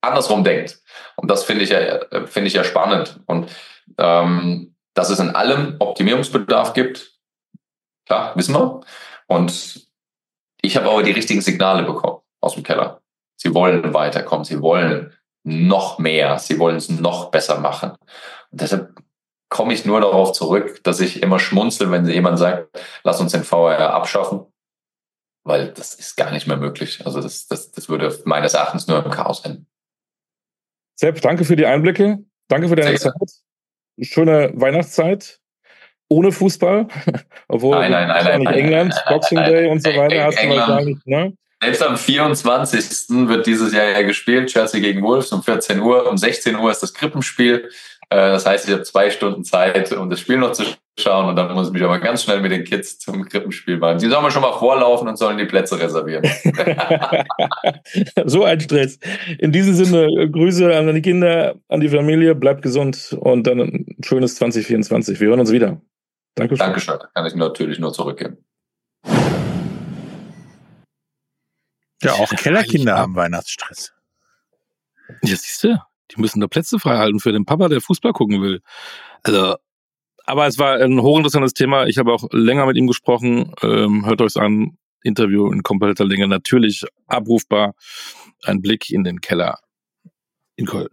[0.00, 0.80] andersrum denkt.
[1.16, 3.20] Und das finde ich ja, finde ich ja spannend.
[3.26, 3.50] Und
[3.98, 7.12] ähm, dass es in allem Optimierungsbedarf gibt,
[8.06, 8.80] klar, wissen wir.
[9.26, 9.88] Und
[10.62, 13.00] ich habe aber die richtigen Signale bekommen aus dem Keller.
[13.36, 15.12] Sie wollen weiterkommen, sie wollen
[15.44, 17.92] noch mehr, sie wollen es noch besser machen.
[18.50, 19.00] Und deshalb
[19.48, 22.68] komme ich nur darauf zurück, dass ich immer schmunzel, wenn jemand sagt,
[23.02, 24.46] lass uns den VR abschaffen
[25.48, 27.04] weil das ist gar nicht mehr möglich.
[27.04, 29.66] Also das, das, das würde meines Erachtens nur im Chaos enden.
[30.94, 32.18] Sepp, danke für die Einblicke.
[32.48, 33.30] Danke für deine Sehr Zeit.
[34.00, 35.40] Schöne Weihnachtszeit.
[36.08, 36.88] Ohne Fußball.
[37.48, 40.42] Obwohl nein, nein, nein, nein, nein, England, nein, Boxing nein, Day und so weiter hast
[40.42, 41.34] du wahrscheinlich, ne?
[41.60, 43.28] Selbst am 24.
[43.28, 46.08] wird dieses Jahr ja gespielt, Chelsea gegen Wolves um 14 Uhr.
[46.08, 47.68] Um 16 Uhr ist das Krippenspiel.
[48.10, 50.64] Äh, das heißt, ich habe zwei Stunden Zeit, um das Spiel noch zu
[51.00, 53.98] schauen und dann muss ich mich aber ganz schnell mit den Kids zum Krippenspiel machen.
[53.98, 56.24] Die sollen wir schon mal vorlaufen und sollen die Plätze reservieren.
[58.26, 58.98] so ein Stress.
[59.38, 63.96] In diesem Sinne, Grüße an die Kinder, an die Familie, bleibt gesund und dann ein
[64.04, 65.20] schönes 2024.
[65.20, 65.80] Wir hören uns wieder.
[66.34, 66.66] Dankeschön.
[66.66, 66.98] Dankeschön.
[67.14, 68.38] Kann ich natürlich nur zurückgeben.
[72.02, 73.92] Ja, auch Kellerkinder haben Weihnachtsstress.
[75.22, 75.78] Ja, siehst du,
[76.10, 78.60] die müssen da Plätze frei halten für den Papa, der Fußball gucken will.
[79.24, 79.56] Also,
[80.28, 81.86] aber es war ein hochinteressantes Thema.
[81.86, 83.54] Ich habe auch länger mit ihm gesprochen.
[83.62, 84.76] Ähm, hört euch an.
[85.02, 86.28] Interview in kompletter Länge.
[86.28, 87.74] Natürlich abrufbar.
[88.44, 89.58] Ein Blick in den Keller
[90.56, 90.88] in Köln.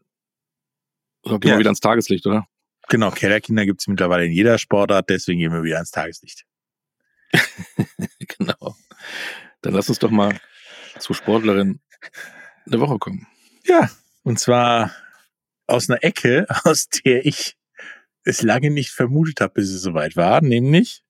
[1.23, 1.55] So, gehen ja.
[1.55, 2.47] wir wieder ans Tageslicht, oder?
[2.87, 6.45] Genau, Kellerkinder gibt es mittlerweile in jeder Sportart, deswegen gehen wir wieder ans Tageslicht.
[8.19, 8.75] genau.
[9.61, 10.39] Dann lass uns doch mal
[10.99, 11.81] zur Sportlerin
[12.67, 13.27] der Woche kommen.
[13.65, 13.89] Ja,
[14.23, 14.91] und zwar
[15.67, 17.57] aus einer Ecke, aus der ich
[18.25, 21.03] es lange nicht vermutet habe, bis es soweit war, nämlich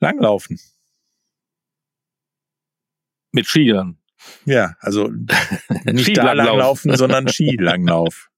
[0.00, 0.58] Langlaufen.
[3.32, 3.98] Mit Skiern.
[4.44, 5.08] Ja, also
[5.84, 8.30] nicht da langlaufen, sondern Skilanglauf.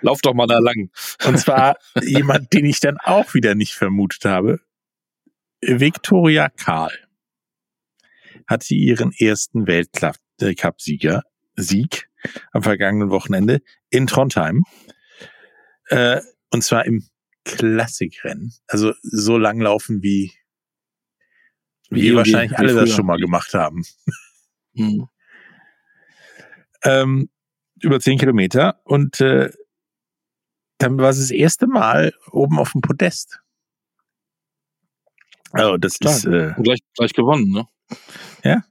[0.00, 0.90] Lauf doch mal da lang.
[1.26, 4.60] Und zwar jemand, den ich dann auch wieder nicht vermutet habe.
[5.60, 6.92] Viktoria Karl
[8.46, 11.22] hat sie ihren ersten Weltcup-Sieger
[11.54, 12.08] Sieg
[12.52, 14.64] am vergangenen Wochenende in Trondheim.
[15.90, 17.04] Äh, und zwar im
[17.44, 18.52] Klassikrennen.
[18.66, 20.32] Also so lang laufen wie,
[21.90, 23.84] wie, wie wahrscheinlich wie alle das schon mal gemacht haben.
[24.72, 25.08] Mhm.
[26.84, 27.28] ähm,
[27.80, 29.50] über zehn Kilometer und äh,
[30.78, 33.40] dann war es das erste Mal oben auf dem Podest.
[35.50, 37.66] Also das Klar, ist äh, gleich, gleich gewonnen, ne?
[38.44, 38.64] Ja.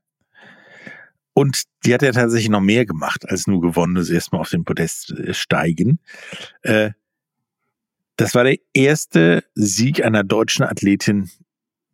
[1.34, 4.50] Und die hat ja tatsächlich noch mehr gemacht als nur gewonnen, das erste Mal auf
[4.50, 6.00] den Podest äh, steigen.
[6.62, 6.92] Äh,
[8.20, 11.30] das war der erste Sieg einer deutschen Athletin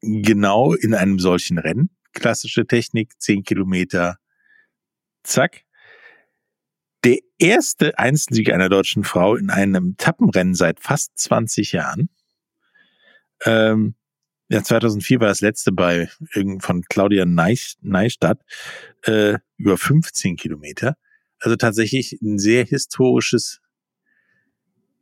[0.02, 1.92] genau in einem solchen Rennen.
[2.14, 4.18] Klassische Technik, zehn Kilometer,
[5.22, 5.62] zack.
[7.04, 12.10] Der erste Einzelsieg einer deutschen Frau in einem Tappenrennen seit fast 20 Jahren.
[13.46, 13.94] Ähm,
[14.50, 16.10] ja, 2004 war das letzte bei
[16.58, 18.42] von Claudia Neustadt
[19.04, 20.98] äh, über 15 Kilometer.
[21.38, 23.62] Also tatsächlich ein sehr historisches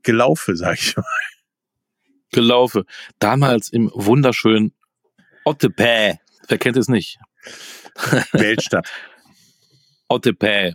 [0.03, 1.05] Gelaufe, sag ich mal.
[2.31, 2.85] Gelaufe.
[3.19, 4.73] Damals im wunderschönen
[5.45, 6.19] Ottepää.
[6.47, 7.19] Wer kennt es nicht?
[8.33, 8.89] Weltstadt.
[10.07, 10.73] Ottepää.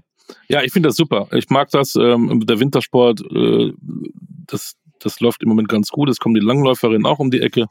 [0.48, 1.28] Ja, ich finde das super.
[1.32, 1.94] Ich mag das.
[1.94, 3.72] Ähm, der Wintersport, äh,
[4.46, 6.08] das, das läuft im Moment ganz gut.
[6.08, 7.66] Es kommen die Langläuferinnen auch um die Ecke.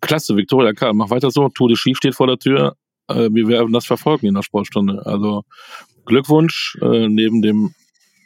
[0.00, 1.48] Klasse, Viktoria Karl, mach weiter so.
[1.48, 2.76] Tour de Ski steht vor der Tür.
[3.08, 5.04] Äh, wir werden das verfolgen in der Sportstunde.
[5.06, 5.42] Also
[6.04, 7.74] Glückwunsch äh, neben dem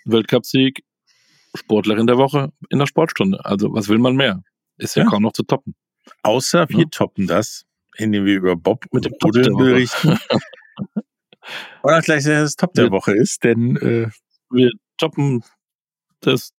[0.04, 0.82] Weltcupsieg
[1.54, 3.44] Sportlerin der Woche in der Sportstunde.
[3.44, 4.42] Also was will man mehr?
[4.78, 5.10] Ist ja, ja.
[5.10, 5.74] kaum noch zu toppen.
[6.22, 6.84] Außer wir ja.
[6.90, 7.64] toppen das,
[7.96, 10.18] indem wir über Bob mit dem Rudeln berichten.
[11.82, 14.10] Oder gleich das Top der wir, Woche ist, denn äh,
[14.50, 15.44] wir toppen
[16.20, 16.52] das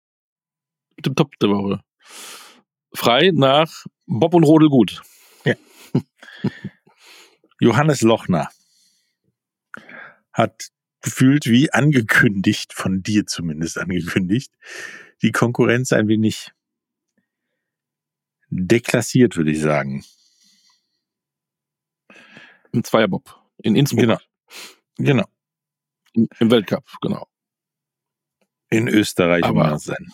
[0.96, 1.80] mit dem Top der Woche.
[2.94, 5.02] Frei nach Bob und Rodel gut.
[5.46, 5.56] Ja.
[7.60, 8.50] Johannes Lochner
[10.34, 10.70] hat
[11.04, 14.52] gefühlt wie angekündigt, von dir zumindest angekündigt,
[15.22, 16.52] die Konkurrenz ein wenig
[18.50, 20.04] deklassiert, würde ich sagen.
[22.72, 23.40] Im Zweierbob.
[23.58, 24.02] In Innsbruck.
[24.02, 24.18] Genau.
[24.98, 25.26] Genau.
[26.14, 27.28] Im, Im Weltcup, genau.
[28.70, 30.12] In Österreich Aber war es sein.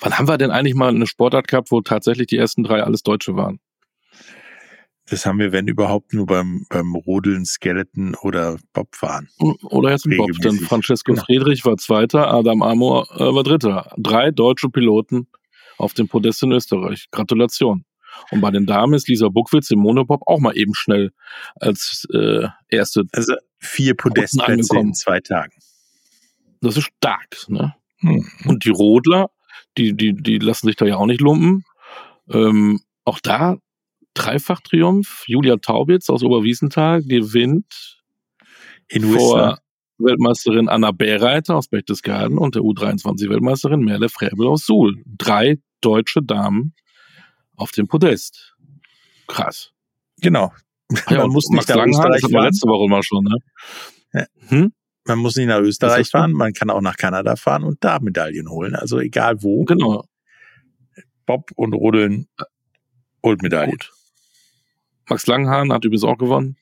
[0.00, 3.02] Wann haben wir denn eigentlich mal eine Sportart gehabt, wo tatsächlich die ersten drei alles
[3.02, 3.60] Deutsche waren?
[5.10, 9.28] Das haben wir, wenn überhaupt, nur beim, beim Rodeln, Skeleton oder Bobfahren.
[9.38, 10.30] Oder jetzt im Bob.
[10.42, 11.24] Denn Francesco genau.
[11.24, 13.92] Friedrich war Zweiter, Adam Amor äh, war Dritter.
[13.98, 15.26] Drei deutsche Piloten
[15.78, 17.08] auf dem Podest in Österreich.
[17.10, 17.84] Gratulation.
[18.30, 21.10] Und bei den Damen ist Lisa Buckwitz im Monobob auch mal eben schnell
[21.56, 23.02] als äh, erste.
[23.12, 25.54] Also vier Podestplätze in zwei Tagen.
[26.60, 27.74] Das ist stark, ne?
[27.98, 28.26] Hm.
[28.46, 29.30] Und die Rodler,
[29.76, 31.64] die, die, die lassen sich da ja auch nicht lumpen.
[32.28, 33.58] Ähm, auch da
[34.14, 35.24] Dreifach-Triumph.
[35.26, 38.02] Julia Taubitz aus Oberwiesenthal gewinnt
[38.88, 39.58] in vor
[39.98, 45.02] Weltmeisterin Anna Bärreiter aus Berchtesgaden und der U23-Weltmeisterin Merle Fräbel aus Suhl.
[45.06, 46.74] Drei deutsche Damen
[47.56, 48.56] auf dem Podest.
[49.26, 49.72] Krass.
[50.20, 50.52] Genau.
[51.08, 52.44] Ja, man muss nicht nach Österreich fahren.
[52.44, 54.26] letzte Woche mal schon, ne?
[54.48, 54.72] Hm?
[55.06, 58.50] Man muss nicht nach Österreich fahren, man kann auch nach Kanada fahren und da Medaillen
[58.50, 58.74] holen.
[58.74, 59.64] Also egal wo.
[59.64, 60.04] Genau.
[61.26, 62.28] Bob und Rodeln
[63.22, 63.70] holt Medaillen.
[63.70, 63.92] Gut.
[65.10, 66.56] Max Langhahn hat übrigens auch gewonnen.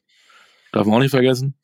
[0.72, 1.54] Darf man auch nicht vergessen.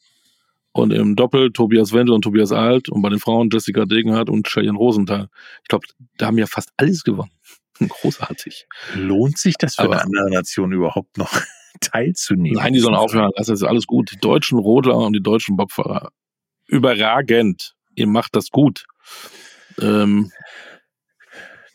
[0.72, 4.46] Und im Doppel Tobias Wendel und Tobias Alt und bei den Frauen Jessica Degenhardt und
[4.46, 5.28] Cheyenne Rosenthal.
[5.62, 7.30] Ich glaube, da haben ja fast alles gewonnen.
[7.78, 8.66] Großartig.
[8.94, 11.32] Lohnt sich das für Aber, eine andere Nation überhaupt noch
[11.80, 12.58] teilzunehmen?
[12.58, 13.30] Nein, die sollen aufhören.
[13.36, 14.10] Das ist alles gut.
[14.12, 16.10] Die deutschen Rodler und die deutschen Bobfahrer.
[16.66, 17.74] Überragend.
[17.94, 18.86] Ihr macht das gut.
[19.80, 20.32] Ähm,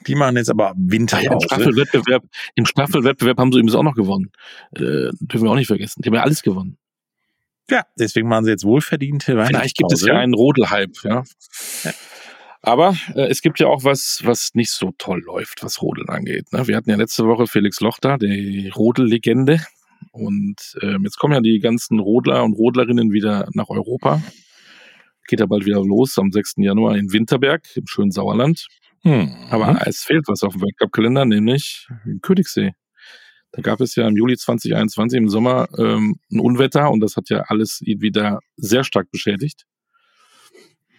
[0.07, 1.21] die machen jetzt aber Winter.
[1.21, 2.23] Ja, im, Staffelwettbewerb,
[2.55, 4.31] Im Staffelwettbewerb haben sie übrigens auch noch gewonnen.
[4.75, 6.01] Äh, dürfen wir auch nicht vergessen.
[6.01, 6.77] Die haben ja alles gewonnen.
[7.69, 9.59] Ja, deswegen machen sie jetzt wohlverdiente Weihnachtspause.
[9.59, 11.23] Vielleicht gibt es ja einen Rodelhype, ja.
[11.83, 11.93] ja.
[12.62, 16.51] Aber äh, es gibt ja auch was, was nicht so toll läuft, was Rodeln angeht.
[16.51, 16.67] Ne?
[16.67, 19.62] Wir hatten ja letzte Woche Felix Loch da, die Rodel-Legende.
[20.12, 24.21] Und ähm, jetzt kommen ja die ganzen Rodler und Rodlerinnen wieder nach Europa.
[25.27, 26.55] Geht ja bald wieder los am 6.
[26.57, 28.67] Januar in Winterberg im schönen Sauerland.
[29.03, 29.33] Hm.
[29.49, 31.88] Aber es fehlt was auf dem Weltcup-Kalender, nämlich
[32.21, 32.73] Königssee.
[33.51, 37.29] Da gab es ja im Juli 2021 im Sommer ähm, ein Unwetter und das hat
[37.29, 39.65] ja alles wieder sehr stark beschädigt.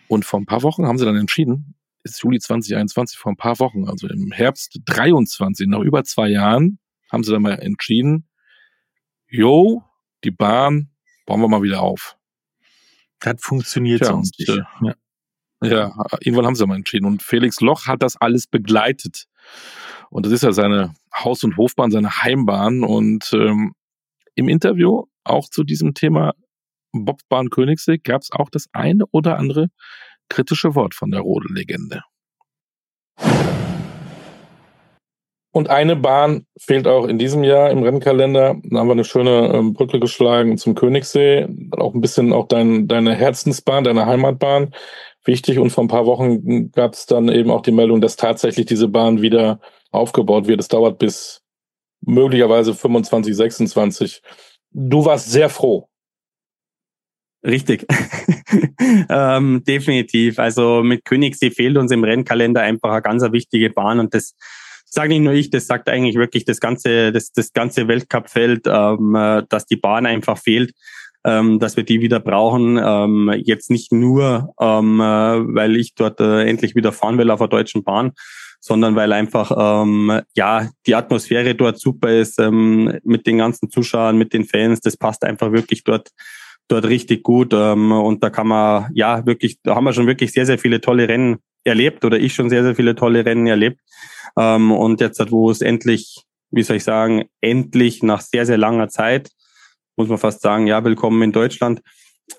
[0.08, 3.60] Und vor ein paar Wochen haben sie dann entschieden, ist Juli 2021, vor ein paar
[3.60, 6.78] Wochen, also im Herbst 23, nach über zwei Jahren,
[7.12, 8.28] haben sie dann mal entschieden,
[9.28, 9.84] yo,
[10.24, 10.90] die Bahn
[11.26, 12.16] bauen wir mal wieder auf.
[13.20, 14.48] Das funktioniert Tja, sonst nicht.
[14.48, 14.94] Äh, ja.
[15.62, 17.06] Ja, irgendwann haben sie mal entschieden.
[17.06, 19.26] Und Felix Loch hat das alles begleitet.
[20.10, 22.82] Und das ist ja seine Haus- und Hofbahn, seine Heimbahn.
[22.82, 23.74] Und ähm,
[24.34, 26.32] im Interview auch zu diesem Thema
[26.92, 29.68] Bobbahn Königssee gab es auch das eine oder andere
[30.28, 32.02] kritische Wort von der Rodel-Legende.
[35.52, 38.56] Und eine Bahn fehlt auch in diesem Jahr im Rennkalender.
[38.62, 41.48] Da haben wir eine schöne ähm, Brücke geschlagen zum Königssee.
[41.72, 44.72] Auch ein bisschen auch dein, deine Herzensbahn, deine Heimatbahn
[45.24, 45.58] wichtig.
[45.58, 48.88] Und vor ein paar Wochen gab es dann eben auch die Meldung, dass tatsächlich diese
[48.88, 50.60] Bahn wieder aufgebaut wird.
[50.60, 51.42] Es dauert bis
[52.02, 54.22] möglicherweise 25, 26.
[54.72, 55.88] Du warst sehr froh.
[57.44, 57.86] Richtig.
[59.08, 60.38] ähm, definitiv.
[60.38, 64.34] Also mit Königssee fehlt uns im Rennkalender einfach eine ganz wichtige Bahn und das
[64.84, 69.14] sage nicht nur ich, das sagt eigentlich wirklich das ganze, das, das ganze Weltcup-Feld, ähm,
[69.14, 70.72] äh, dass die Bahn einfach fehlt
[71.24, 72.78] ähm, dass wir die wieder brauchen.
[72.82, 75.04] Ähm, jetzt nicht nur, ähm, äh,
[75.54, 78.12] weil ich dort äh, endlich wieder fahren will auf der deutschen Bahn,
[78.60, 84.16] sondern weil einfach ähm, ja die Atmosphäre dort super ist ähm, mit den ganzen Zuschauern,
[84.16, 84.80] mit den Fans.
[84.80, 86.10] Das passt einfach wirklich dort
[86.68, 90.32] dort richtig gut ähm, und da kann man ja wirklich, da haben wir schon wirklich
[90.32, 93.80] sehr sehr viele tolle Rennen erlebt oder ich schon sehr sehr viele tolle Rennen erlebt
[94.38, 98.88] ähm, und jetzt wo es endlich, wie soll ich sagen, endlich nach sehr sehr langer
[98.88, 99.30] Zeit
[100.00, 101.82] muss man fast sagen, ja, willkommen in Deutschland,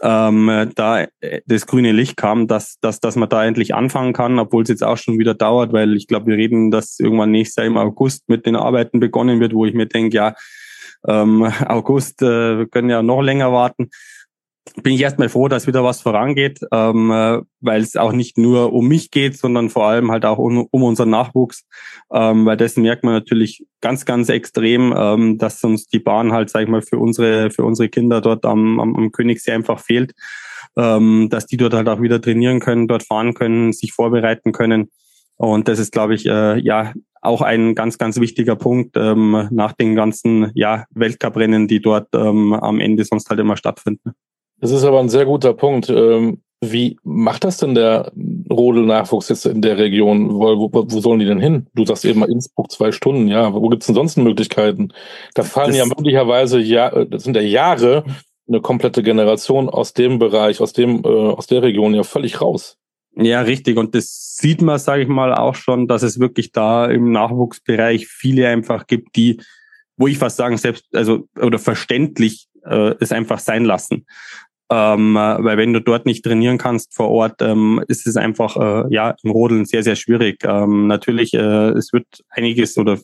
[0.02, 4.40] ähm, da äh, das grüne Licht kam, dass, dass, dass man da endlich anfangen kann,
[4.40, 7.58] obwohl es jetzt auch schon wieder dauert, weil ich glaube, wir reden, dass irgendwann nächstes
[7.58, 10.34] Jahr im August mit den Arbeiten begonnen wird, wo ich mir denke, ja,
[11.08, 13.92] ähm, August, äh, wir können ja noch länger warten
[14.82, 18.74] bin ich erstmal froh, dass wieder was vorangeht, ähm, äh, weil es auch nicht nur
[18.74, 21.66] um mich geht, sondern vor allem halt auch um, um unseren Nachwuchs,
[22.14, 26.50] ähm, weil dessen merkt man natürlich ganz, ganz extrem, ähm, dass uns die Bahn halt,
[26.50, 30.14] sag ich mal, für unsere, für unsere Kinder dort am, am, am Königssee einfach fehlt,
[30.78, 34.92] ähm, dass die dort halt auch wieder trainieren können, dort fahren können, sich vorbereiten können.
[35.38, 36.94] Und das ist, glaube ich, äh, ja
[37.24, 42.54] auch ein ganz, ganz wichtiger Punkt ähm, nach den ganzen ja, Weltcuprennen, die dort ähm,
[42.54, 44.14] am Ende sonst halt immer stattfinden.
[44.62, 45.90] Das ist aber ein sehr guter Punkt.
[45.90, 48.12] Ähm, wie macht das denn der
[48.50, 50.36] Rodel-Nachwuchs jetzt in der Region?
[50.36, 51.66] Wo, wo, wo, sollen die denn hin?
[51.74, 53.52] Du sagst eben mal Innsbruck zwei Stunden, ja.
[53.54, 54.94] Wo gibt's denn sonst Möglichkeiten?
[55.34, 58.04] Da fallen das ja möglicherweise, ja, das sind ja Jahre,
[58.48, 62.78] eine komplette Generation aus dem Bereich, aus dem, äh, aus der Region ja völlig raus.
[63.16, 63.78] Ja, richtig.
[63.78, 68.08] Und das sieht man, sage ich mal, auch schon, dass es wirklich da im Nachwuchsbereich
[68.08, 69.42] viele einfach gibt, die,
[69.98, 74.06] wo ich fast sagen, selbst, also, oder verständlich äh, es einfach sein lassen.
[74.74, 78.56] Ähm, äh, weil wenn du dort nicht trainieren kannst vor Ort, ähm, ist es einfach
[78.56, 80.46] äh, ja im Rodeln sehr, sehr schwierig.
[80.46, 82.98] Ähm, natürlich, äh, es wird einiges oder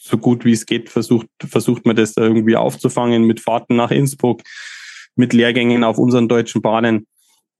[0.00, 4.42] so gut wie es geht, versucht, versucht man das irgendwie aufzufangen mit Fahrten nach Innsbruck,
[5.14, 7.06] mit Lehrgängen auf unseren deutschen Bahnen.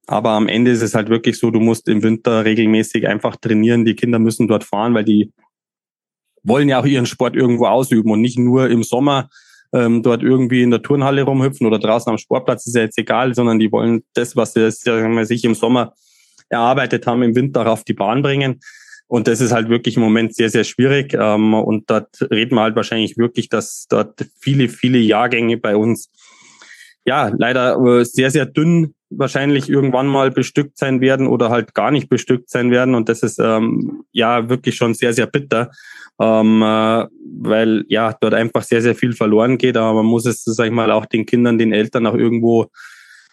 [0.07, 3.85] Aber am Ende ist es halt wirklich so, du musst im Winter regelmäßig einfach trainieren.
[3.85, 5.31] Die Kinder müssen dort fahren, weil die
[6.43, 9.29] wollen ja auch ihren Sport irgendwo ausüben und nicht nur im Sommer
[9.73, 13.33] ähm, dort irgendwie in der Turnhalle rumhüpfen oder draußen am Sportplatz, ist ja jetzt egal,
[13.33, 15.93] sondern die wollen das, was sie sich im Sommer
[16.49, 18.59] erarbeitet haben, im Winter auf die Bahn bringen.
[19.07, 21.13] Und das ist halt wirklich im Moment sehr, sehr schwierig.
[21.13, 26.09] Ähm, und dort reden wir halt wahrscheinlich wirklich, dass dort viele, viele Jahrgänge bei uns
[27.05, 31.91] ja leider äh, sehr, sehr dünn wahrscheinlich irgendwann mal bestückt sein werden oder halt gar
[31.91, 32.95] nicht bestückt sein werden.
[32.95, 35.71] Und das ist ähm, ja wirklich schon sehr, sehr bitter,
[36.19, 37.05] ähm, äh,
[37.41, 39.77] weil ja dort einfach sehr, sehr viel verloren geht.
[39.77, 42.67] Aber man muss es, sag ich mal, auch den Kindern, den Eltern auch irgendwo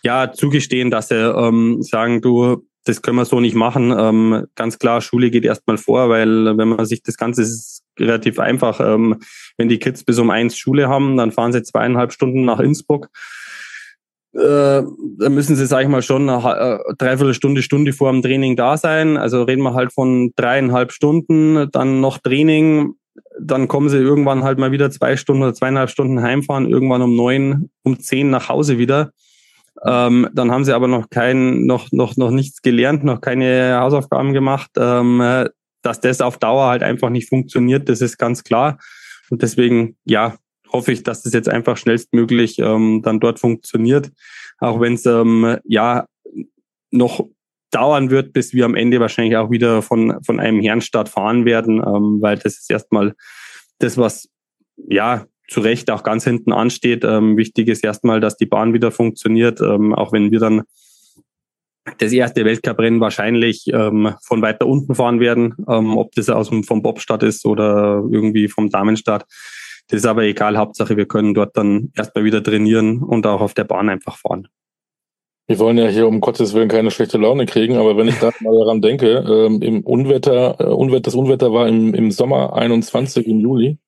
[0.03, 3.95] ja zugestehen, dass sie ähm, sagen, du, das können wir so nicht machen.
[3.97, 7.45] Ähm, ganz klar, Schule geht erstmal vor, weil wenn man sich das ganze
[8.01, 8.81] relativ einfach.
[8.81, 9.21] Ähm,
[9.57, 13.09] wenn die Kids bis um eins Schule haben, dann fahren sie zweieinhalb Stunden nach Innsbruck.
[14.33, 14.83] Äh,
[15.19, 18.77] da müssen sie, sag ich mal, schon eine äh, Dreiviertelstunde, Stunde vor dem Training da
[18.77, 19.17] sein.
[19.17, 22.95] Also reden wir halt von dreieinhalb Stunden, dann noch Training,
[23.41, 27.17] dann kommen sie irgendwann halt mal wieder zwei Stunden oder zweieinhalb Stunden heimfahren, irgendwann um
[27.17, 29.11] neun, um zehn nach Hause wieder.
[29.85, 34.33] Ähm, dann haben sie aber noch kein, noch, noch, noch nichts gelernt, noch keine Hausaufgaben
[34.33, 34.71] gemacht.
[34.77, 35.49] Ähm, äh,
[35.83, 38.79] dass das auf Dauer halt einfach nicht funktioniert, das ist ganz klar.
[39.31, 40.37] Und deswegen, ja,
[40.73, 44.11] hoffe ich, dass das jetzt einfach schnellstmöglich ähm, dann dort funktioniert.
[44.59, 46.07] Auch wenn es ähm, ja
[46.91, 47.27] noch
[47.71, 51.79] dauern wird, bis wir am Ende wahrscheinlich auch wieder von, von einem Herrenstart fahren werden,
[51.79, 53.15] ähm, weil das ist erstmal
[53.79, 54.29] das, was
[54.89, 57.05] ja zu Recht auch ganz hinten ansteht.
[57.05, 60.63] Ähm, wichtig ist erstmal, dass die Bahn wieder funktioniert, ähm, auch wenn wir dann
[61.99, 66.63] das erste Weltcuprennen wahrscheinlich ähm, von weiter unten fahren werden, ähm, ob das aus dem
[66.63, 69.25] vom Bobstart ist oder irgendwie vom Damenstart.
[69.91, 73.55] Das ist aber egal, Hauptsache wir können dort dann erstmal wieder trainieren und auch auf
[73.55, 74.47] der Bahn einfach fahren.
[75.49, 78.31] Wir wollen ja hier um Gottes Willen keine schlechte Laune kriegen, aber wenn ich da
[78.39, 83.27] mal daran denke, ähm, im Unwetter, äh, Unwetter, das Unwetter war im, im Sommer 21
[83.27, 83.79] im Juli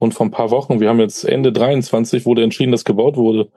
[0.00, 3.48] und vor ein paar Wochen, wir haben jetzt Ende 23, wurde entschieden, dass gebaut wurde.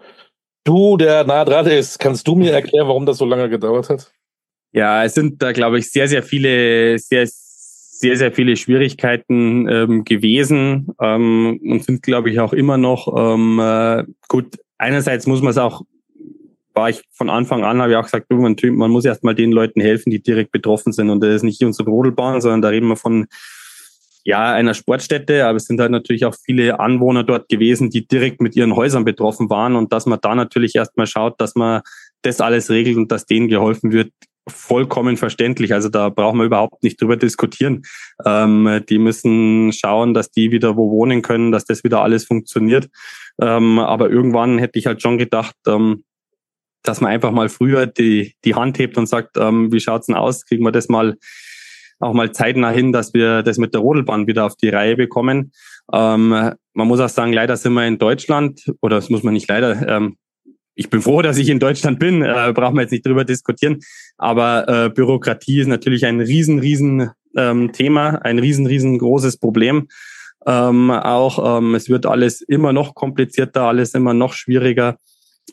[0.66, 4.12] Du, der nah dran ist, kannst du mir erklären, warum das so lange gedauert hat?
[4.72, 7.26] Ja, es sind da, glaube ich, sehr, sehr viele, sehr,
[8.00, 13.14] sehr, sehr viele Schwierigkeiten ähm, gewesen ähm, und sind, glaube ich, auch immer noch.
[13.18, 15.84] Ähm, äh, gut, einerseits muss man es auch
[16.78, 19.82] war ich von Anfang an, habe ich auch gesagt, man, man muss erstmal den Leuten
[19.82, 21.10] helfen, die direkt betroffen sind.
[21.10, 23.26] Und das ist nicht unsere Rodelbahn, sondern da reden wir von
[24.24, 28.42] ja, einer Sportstätte, aber es sind halt natürlich auch viele Anwohner dort gewesen, die direkt
[28.42, 31.82] mit ihren Häusern betroffen waren und dass man da natürlich erstmal schaut, dass man
[32.22, 34.12] das alles regelt und dass denen geholfen wird,
[34.48, 35.74] vollkommen verständlich.
[35.74, 37.84] Also da brauchen wir überhaupt nicht drüber diskutieren.
[38.26, 42.90] Ähm, die müssen schauen, dass die wieder wo wohnen können, dass das wieder alles funktioniert.
[43.42, 46.04] Ähm, aber irgendwann hätte ich halt schon gedacht, ähm,
[46.84, 50.16] dass man einfach mal früher die, die Hand hebt und sagt, ähm, wie schaut's denn
[50.16, 50.46] aus?
[50.46, 51.16] Kriegen wir das mal
[52.00, 55.52] auch mal zeitnah hin, dass wir das mit der Rodelbahn wieder auf die Reihe bekommen.
[55.92, 59.50] Ähm, man muss auch sagen, leider sind wir in Deutschland, oder das muss man nicht
[59.50, 60.18] leider, ähm,
[60.78, 63.80] ich bin froh, dass ich in Deutschland bin, äh, brauchen wir jetzt nicht drüber diskutieren.
[64.18, 69.88] Aber äh, Bürokratie ist natürlich ein riesen, riesen ähm, Thema, ein riesen, riesengroßes Problem.
[70.46, 74.98] Ähm, auch ähm, es wird alles immer noch komplizierter, alles immer noch schwieriger.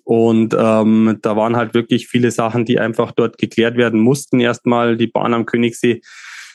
[0.05, 4.41] Und ähm, da waren halt wirklich viele Sachen, die einfach dort geklärt werden mussten.
[4.41, 6.03] Erstmal die Bahn am Königssee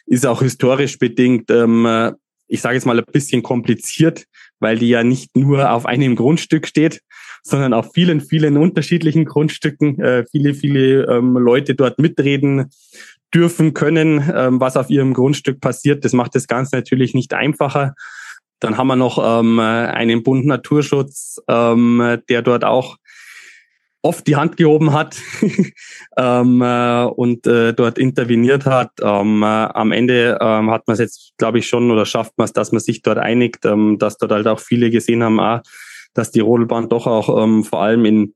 [0.05, 2.13] ist auch historisch bedingt, ähm,
[2.47, 4.25] ich sage jetzt mal ein bisschen kompliziert,
[4.59, 7.01] weil die ja nicht nur auf einem Grundstück steht,
[7.43, 9.99] sondern auf vielen, vielen unterschiedlichen Grundstücken.
[9.99, 12.69] Äh, viele, viele ähm, Leute dort mitreden
[13.33, 16.03] dürfen können, ähm, was auf ihrem Grundstück passiert.
[16.03, 17.93] Das macht das Ganze natürlich nicht einfacher.
[18.59, 22.97] Dann haben wir noch ähm, einen Bund Naturschutz, ähm, der dort auch
[24.01, 25.17] oft die Hand gehoben hat
[26.17, 28.91] ähm, äh, und äh, dort interveniert hat.
[29.01, 32.45] Ähm, äh, am Ende ähm, hat man es jetzt, glaube ich, schon oder schafft man
[32.45, 35.61] es, dass man sich dort einigt, ähm, dass dort halt auch viele gesehen haben, ah,
[36.13, 38.33] dass die Rodelbahn doch auch ähm, vor allem in,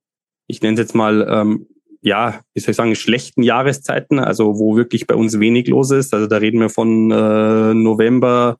[0.48, 1.68] ich nenne es jetzt mal, ähm,
[2.02, 6.14] ja, wie soll ich sagen, schlechten Jahreszeiten, also wo wirklich bei uns wenig los ist.
[6.14, 8.58] Also da reden wir von äh, November,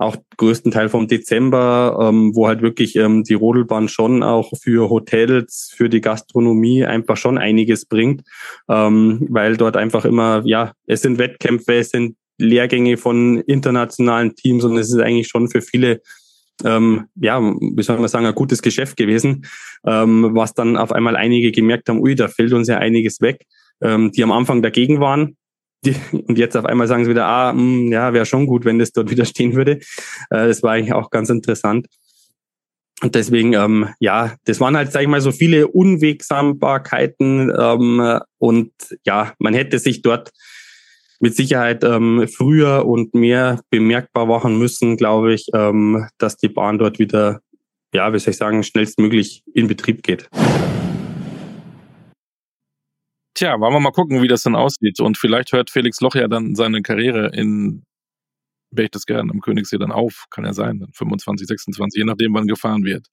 [0.00, 4.88] auch größten Teil vom Dezember, ähm, wo halt wirklich ähm, die Rodelbahn schon auch für
[4.88, 8.22] Hotels, für die Gastronomie einfach schon einiges bringt,
[8.70, 14.64] ähm, weil dort einfach immer, ja, es sind Wettkämpfe, es sind Lehrgänge von internationalen Teams
[14.64, 16.00] und es ist eigentlich schon für viele
[16.64, 19.46] ähm, ja, wie soll man sagen, ein gutes Geschäft gewesen,
[19.86, 23.44] ähm, was dann auf einmal einige gemerkt haben, ui, da fällt uns ja einiges weg,
[23.80, 25.36] ähm, die am Anfang dagegen waren,
[25.84, 28.64] die, und jetzt auf einmal sagen sie wieder, ah, mh, hm, ja, wäre schon gut,
[28.64, 29.80] wenn das dort wieder stehen würde.
[30.30, 31.86] Äh, das war eigentlich auch ganz interessant.
[33.02, 37.50] Und deswegen, ähm, ja, das waren halt, sag ich mal, so viele Unwegsambarkeiten.
[37.58, 38.72] Ähm, und
[39.06, 40.30] ja, man hätte sich dort
[41.20, 46.78] mit Sicherheit ähm, früher und mehr bemerkbar machen müssen, glaube ich, ähm, dass die Bahn
[46.78, 47.42] dort wieder,
[47.94, 50.28] ja, wie soll ich sagen, schnellstmöglich in Betrieb geht.
[53.34, 54.98] Tja, wollen wir mal gucken, wie das dann aussieht.
[55.00, 57.84] Und vielleicht hört Felix Loch ja dann seine Karriere in
[58.70, 60.24] Berchtesgaden am Königssee dann auf.
[60.30, 63.06] Kann ja sein, 25, 26, je nachdem, wann gefahren wird.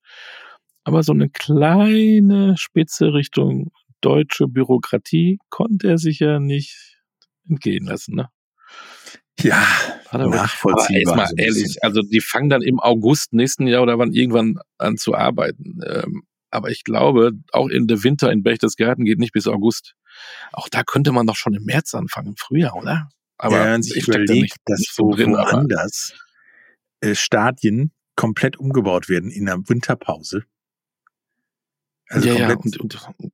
[0.85, 6.96] Aber so eine kleine Spitze Richtung deutsche Bürokratie konnte er sich ja nicht
[7.49, 8.29] entgehen lassen, ne?
[9.39, 9.65] Ja,
[10.11, 11.13] nachvollziehbar.
[11.13, 14.97] Aber mal ehrlich, also die fangen dann im August nächsten Jahr oder wann irgendwann an
[14.97, 15.79] zu arbeiten.
[15.85, 19.93] Ähm, aber ich glaube, auch in der Winter in Berchtesgaden geht nicht bis August.
[20.53, 23.09] Auch da könnte man doch schon im März anfangen, früher, oder?
[23.37, 26.13] Aber ja, wenn sich überlegt, dass so drin, woanders
[27.01, 30.45] äh, Stadien komplett umgebaut werden in der Winterpause.
[32.09, 33.33] Also ja, ja, komplett und, und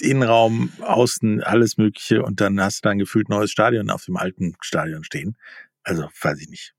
[0.00, 4.54] Innenraum, Außen, alles Mögliche und dann hast du dann gefühlt neues Stadion auf dem alten
[4.60, 5.36] Stadion stehen.
[5.82, 6.74] Also weiß ich nicht.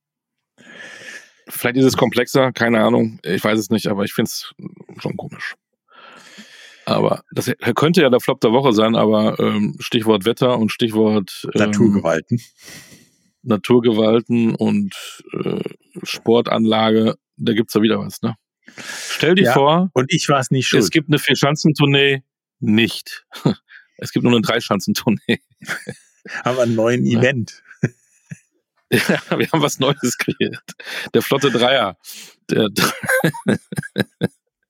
[1.47, 4.53] vielleicht ist es komplexer, keine Ahnung, ich weiß es nicht, aber ich finde es
[4.99, 5.55] schon komisch.
[6.87, 11.47] Aber das könnte ja der Flop der Woche sein, aber ähm, Stichwort Wetter und Stichwort
[11.55, 12.41] ähm, Naturgewalten.
[13.41, 14.93] Naturgewalten und
[15.33, 15.61] äh,
[16.03, 18.35] Sportanlage, da gibt's da wieder was, ne?
[19.09, 20.83] Stell dir Ja, vor, Und ich war es nicht schuld.
[20.83, 22.23] es gibt eine Vierschanzentournee
[22.59, 23.25] nicht.
[23.97, 25.39] Es gibt nur eine Dreischanzentournee.
[26.43, 27.19] aber einen neuen Ja.
[27.19, 27.63] Event.
[28.91, 28.99] Ja,
[29.39, 30.73] wir haben was Neues kreiert.
[31.13, 31.97] Der Flotte Dreier.
[32.49, 32.67] Der,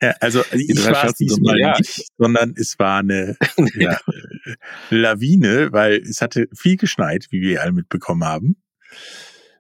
[0.01, 3.38] Ja, also ich war es diesmal ja, nicht, sondern es war eine
[3.75, 4.55] ja, äh,
[4.89, 8.61] Lawine, weil es hatte viel geschneit, wie wir alle mitbekommen haben.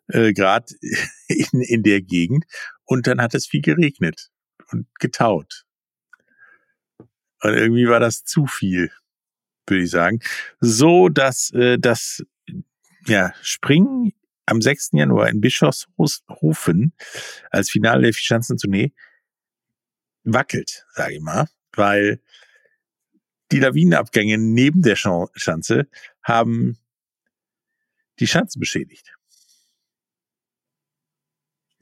[0.07, 0.65] Äh, Gerade
[1.27, 2.45] in, in der Gegend.
[2.83, 4.29] Und dann hat es viel geregnet
[4.71, 5.64] und getaut.
[7.45, 8.91] Und irgendwie war das zu viel,
[9.67, 10.19] würde ich sagen.
[10.59, 12.23] So, dass äh, das
[13.07, 14.13] ja, Springen
[14.45, 14.91] am 6.
[14.93, 16.93] Januar in Bischofshofen
[17.51, 18.93] als Finale der Schanzentournee
[20.23, 22.19] wackelt, sage ich mal, weil
[23.51, 25.87] die Lawinenabgänge neben der Schan- Schanze
[26.23, 26.77] haben
[28.19, 29.13] die Schanze beschädigt.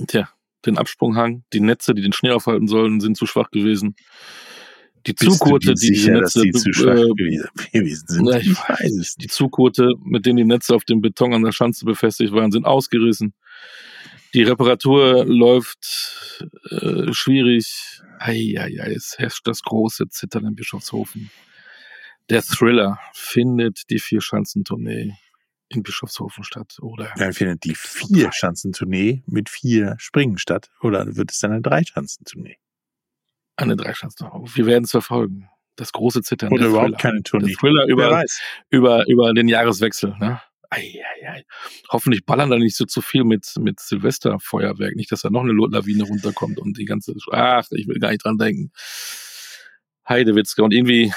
[0.08, 0.30] tja,
[0.66, 3.96] den Absprunghang, die Netze, die den Schnee aufhalten sollen, sind zu schwach gewesen.
[5.06, 7.08] Die Zugurte, die die sicher, dass Netze, die zu äh,
[7.72, 8.26] gewesen, sind?
[8.26, 9.28] na, ich weiß es die.
[9.28, 13.34] Zugurte, mit denen die Netze auf dem Beton an der Schanze befestigt waren, sind ausgerissen.
[14.34, 16.40] Die Reparatur läuft
[16.70, 18.00] äh, schwierig.
[18.20, 21.30] Eieiei, es herrscht das große Zittern in Bischofshofen.
[22.30, 25.14] Der Thriller findet die Vierschanzentournee
[25.68, 27.12] in Bischofshofen statt, oder?
[27.18, 32.58] Dann findet die vier Schanzentournee mit vier Springen statt oder wird es dann eine Dreischanzentournee?
[33.56, 34.50] Eine Dreischanzentournee.
[34.54, 35.50] Wir werden es verfolgen.
[35.76, 36.52] Das große Zittern.
[36.52, 36.98] Oder der überhaupt Thriller.
[36.98, 37.54] keine Tournee?
[37.54, 38.24] Thriller über,
[38.70, 40.16] über, über den Jahreswechsel.
[40.20, 40.42] Ne?
[40.70, 41.44] Ei, ei, ei.
[41.90, 44.96] Hoffentlich ballern da nicht so zu viel mit, mit Silvesterfeuerwerk.
[44.96, 47.14] Nicht, dass da noch eine Lawine runterkommt und die ganze.
[47.32, 48.72] Ach, ich will gar nicht dran denken.
[50.08, 50.64] Heidewitzke.
[50.64, 51.14] Und irgendwie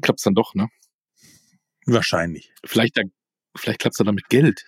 [0.00, 0.68] klappt's dann doch, ne?
[1.86, 2.52] Wahrscheinlich.
[2.64, 3.02] Vielleicht, da,
[3.56, 4.64] vielleicht klappt's dann damit Geld.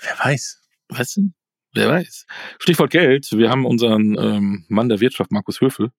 [0.00, 0.62] Wer weiß.
[0.88, 1.32] Weißt du?
[1.74, 2.26] Wer weiß.
[2.60, 3.28] Stichwort Geld.
[3.32, 5.90] Wir haben unseren ähm, Mann der Wirtschaft, Markus Höfel,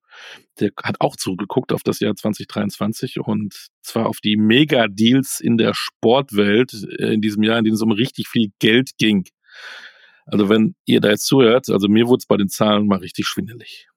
[0.61, 5.73] der hat auch zurückgeguckt auf das Jahr 2023 und zwar auf die Mega-Deals in der
[5.73, 9.26] Sportwelt äh, in diesem Jahr, in denen es um richtig viel Geld ging.
[10.26, 13.28] Also wenn ihr da jetzt zuhört, also mir wurde es bei den Zahlen mal richtig
[13.28, 13.89] schwindelig.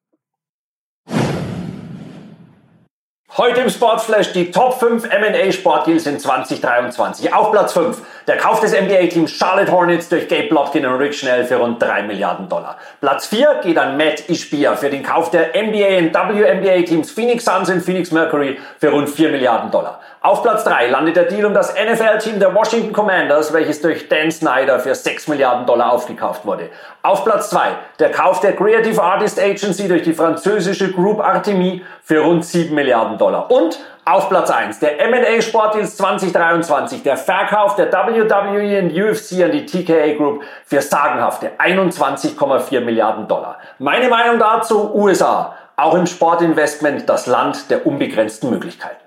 [3.39, 7.32] Heute im Sportflash die Top 5 M&A Sportdeals in 2023.
[7.32, 11.45] Auf Platz 5 der Kauf des NBA-Teams Charlotte Hornets durch Gabe Plotkin und Rick Schnell
[11.45, 12.78] für rund 3 Milliarden Dollar.
[13.01, 17.70] Platz 4 geht an Matt Ishbia für den Kauf der NBA und WNBA-Teams Phoenix Suns
[17.70, 20.01] und Phoenix Mercury für rund 4 Milliarden Dollar.
[20.20, 24.32] Auf Platz 3 landet der Deal um das NFL-Team der Washington Commanders, welches durch Dan
[24.32, 26.70] Snyder für 6 Milliarden Dollar aufgekauft wurde.
[27.03, 27.68] Auf Platz 2
[28.01, 33.16] der Kauf der Creative Artist Agency durch die französische Group Artemis für rund 7 Milliarden
[33.16, 33.28] Dollar.
[33.37, 39.53] Und auf Platz 1 der M&A Sportdeals 2023, der Verkauf der WWE und UFC an
[39.53, 43.59] die TKA Group für sagenhafte 21,4 Milliarden Dollar.
[43.79, 49.05] Meine Meinung dazu, USA, auch im Sportinvestment das Land der unbegrenzten Möglichkeiten.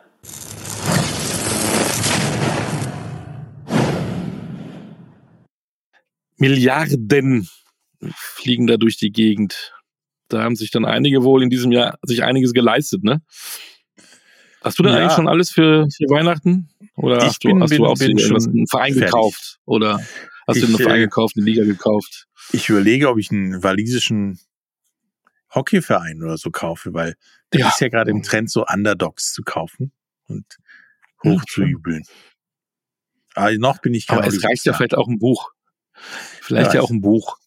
[6.38, 7.50] Milliarden
[8.14, 9.74] fliegen da durch die Gegend.
[10.28, 13.22] Da haben sich dann einige wohl in diesem Jahr sich einiges geleistet, ne?
[14.64, 15.00] Hast du denn Ja.
[15.00, 16.70] eigentlich schon alles für, für Weihnachten?
[16.96, 19.12] Oder Ich hast du, bin- hast bin- du auch bin schon einen Verein fertig.
[19.12, 19.60] gekauft?
[19.66, 20.00] Oder
[20.48, 22.28] hast du Ich, einen Verein äh, gekauft, eine Liga gekauft?
[22.52, 24.40] Ich überlege, ob ich einen walisischen
[25.54, 27.16] Hockeyverein oder so kaufe, weil
[27.54, 27.68] der Ja.
[27.70, 29.92] ist ja gerade im Trend, so Underdogs zu kaufen
[30.28, 30.46] und
[31.24, 31.70] Ja, hoch zu schön.
[31.70, 32.04] jubeln.
[33.36, 35.52] Aber noch bin ich kein Aber es reicht ja vielleicht auch ein Buch.
[36.42, 36.86] Vielleicht ja weiß.
[36.88, 37.38] auch ein Buch.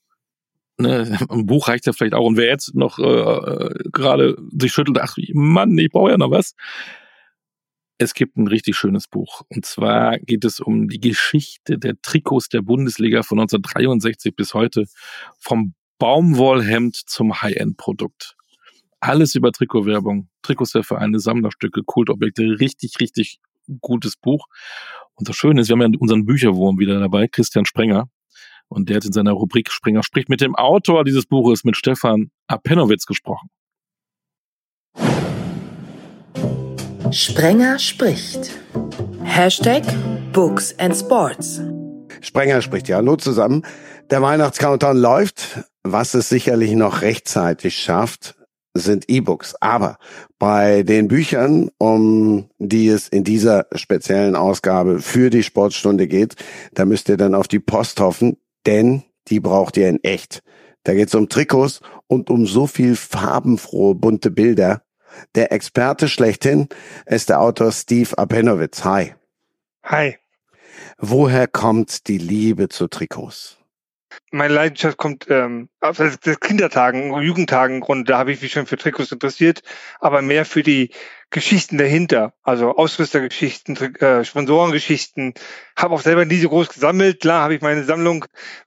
[0.79, 2.25] Ne, ein Buch reicht ja vielleicht auch.
[2.27, 6.55] Und wer jetzt noch äh, gerade sich schüttelt, ach Mann, ich brauche ja noch was.
[7.99, 9.43] Es gibt ein richtig schönes Buch.
[9.49, 14.87] Und zwar geht es um die Geschichte der Trikots der Bundesliga von 1963 bis heute.
[15.39, 18.37] Vom Baumwollhemd zum High-End-Produkt.
[18.99, 22.59] Alles über Trikotwerbung, Trikots der Vereine, Sammlerstücke, Kultobjekte.
[22.59, 23.39] Richtig, richtig
[23.81, 24.47] gutes Buch.
[25.15, 28.09] Und das Schöne ist, wir haben ja unseren Bücherwurm wieder dabei, Christian Sprenger.
[28.69, 32.31] Und der hat in seiner Rubrik Sprenger spricht mit dem Autor dieses Buches, mit Stefan
[32.49, 33.51] Apenowitz gesprochen.
[37.11, 38.51] Sprenger spricht.
[39.23, 39.83] Hashtag
[40.33, 41.61] Books and Sports.
[42.21, 42.97] Sprenger spricht ja.
[42.97, 43.63] Hallo zusammen.
[44.11, 48.37] Der Weihnachtscountdown läuft, was es sicherlich noch rechtzeitig schafft,
[48.75, 49.55] sind E-Books.
[49.61, 49.99] Aber
[50.39, 56.37] bei den Büchern, um die es in dieser speziellen Ausgabe für die Sportstunde geht,
[56.73, 60.43] da müsst ihr dann auf die Post hoffen, denn die braucht ihr in echt.
[60.85, 64.83] Da geht es um Trikots und um so viel farbenfrohe, bunte Bilder.
[65.35, 66.69] Der Experte schlechthin
[67.07, 68.85] ist der Autor Steve Apenowitz.
[68.85, 69.15] Hi.
[69.85, 70.19] Hi.
[70.99, 73.59] Woher kommt die Liebe zu Trikots?
[74.31, 75.99] Meine Leidenschaft kommt ähm, aus
[76.41, 78.09] Kindertagen, Jugendtagen Grund.
[78.09, 79.63] Da habe ich mich schon für Trikots interessiert,
[80.01, 80.91] aber mehr für die
[81.31, 85.35] Geschichten dahinter, also Ausrüstergeschichten, äh, Sponsorengeschichten.
[85.77, 87.21] Habe auch selber nie so groß gesammelt.
[87.21, 88.25] Klar habe ich meine Sammlung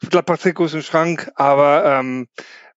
[0.10, 2.28] Gladbach-Trikots im Schrank, aber ähm,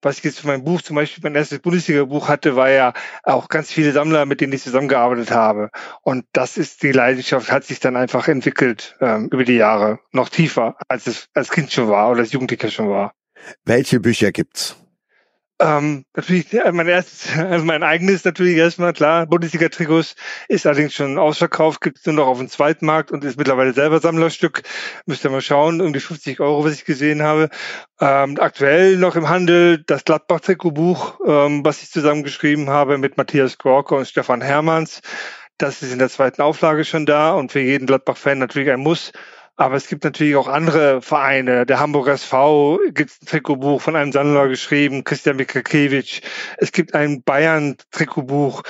[0.03, 2.93] was ich jetzt für mein Buch zum Beispiel mein erstes Bundesliga-Buch hatte, war ja
[3.23, 5.71] auch ganz viele Sammler, mit denen ich zusammengearbeitet habe.
[6.03, 10.29] Und das ist die Leidenschaft, hat sich dann einfach entwickelt ähm, über die Jahre, noch
[10.29, 13.13] tiefer, als es als Kind schon war oder als Jugendlicher schon war.
[13.65, 14.77] Welche Bücher gibt's?
[15.61, 19.27] Ähm, natürlich, mein erstes, also mein eigenes natürlich erstmal, klar.
[19.27, 20.15] Bundesliga-Trikots
[20.49, 24.01] ist allerdings schon ausverkauft, gibt es nur noch auf dem Zweitmarkt und ist mittlerweile selber
[24.01, 24.63] Sammlerstück.
[25.05, 27.51] Müsst ihr mal schauen, die 50 Euro, was ich gesehen habe.
[28.01, 33.95] Ähm, aktuell noch im Handel das Gladbach-Trikotbuch, ähm, was ich zusammengeschrieben habe mit Matthias Gorke
[33.95, 35.03] und Stefan Hermanns.
[35.59, 39.13] Das ist in der zweiten Auflage schon da und für jeden Gladbach-Fan natürlich ein Muss.
[39.61, 41.67] Aber es gibt natürlich auch andere Vereine.
[41.67, 46.23] Der Hamburger SV gibt ein Trikotbuch von einem Sammler geschrieben, Christian Mikrakiewicz.
[46.57, 48.63] Es gibt ein Bayern-Trikotbuch,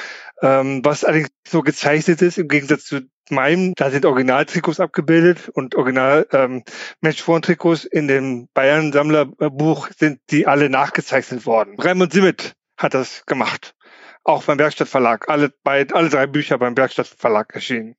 [0.42, 3.72] ähm, was allerdings so gezeichnet ist, im Gegensatz zu meinem.
[3.76, 6.64] Da sind Originaltrikots abgebildet und Original ähm,
[7.02, 11.76] Matchform-Trikots in dem Bayern-Sammlerbuch sind die alle nachgezeichnet worden.
[11.78, 13.76] Raimund Simmet hat das gemacht
[14.24, 15.28] auch beim Werkstattverlag.
[15.28, 17.96] Alle, bei, alle drei Bücher beim Werkstattverlag erschienen.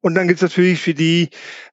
[0.00, 1.30] Und dann gibt's natürlich für die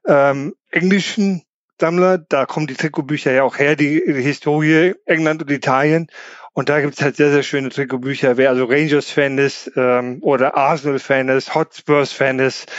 [0.07, 1.43] ähm, englischen
[1.79, 6.07] Sammler, da kommen die Trikotbücher ja auch her, die, die Historie England und Italien.
[6.53, 8.37] Und da gibt's halt sehr, sehr schöne Trikotbücher.
[8.37, 12.71] Wer also Rangers-Fan ist ähm, oder Arsenal-Fan ist, Hotspurs-Fan ist,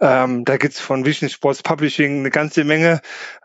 [0.00, 3.00] ähm, da gibt's von Vision Sports Publishing eine ganze Menge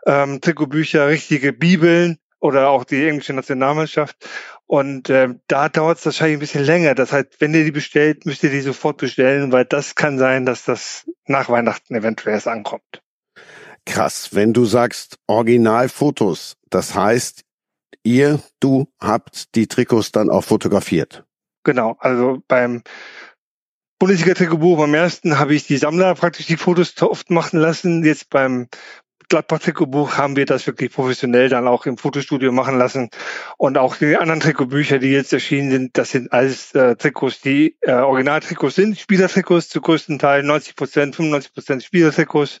[0.06, 4.16] ähm, Trikotbücher, richtige Bibeln oder auch die englische Nationalmannschaft.
[4.66, 6.94] Und äh, da dauert es wahrscheinlich ein bisschen länger.
[6.94, 10.44] Das heißt, wenn ihr die bestellt, müsst ihr die sofort bestellen, weil das kann sein,
[10.44, 13.02] dass das nach Weihnachten eventuell erst ankommt.
[13.86, 17.44] Krass, wenn du sagst Originalfotos, das heißt,
[18.02, 21.24] ihr, du habt die Trikots dann auch fotografiert.
[21.64, 22.82] Genau, also beim
[23.98, 28.04] Bundesliga-Trikotbuch beim ersten habe ich die Sammler praktisch die Fotos oft machen lassen.
[28.04, 28.68] Jetzt beim
[29.28, 33.10] Gladbach-Trikotbuch haben wir das wirklich professionell dann auch im Fotostudio machen lassen.
[33.56, 37.76] Und auch die anderen Trikotbücher, die jetzt erschienen sind, das sind alles äh, Trikots, die
[37.82, 42.60] äh, Originaltrikots sind, Spielertrikots zu größten Teil, 90 Prozent, 95 Prozent Spielertrikots,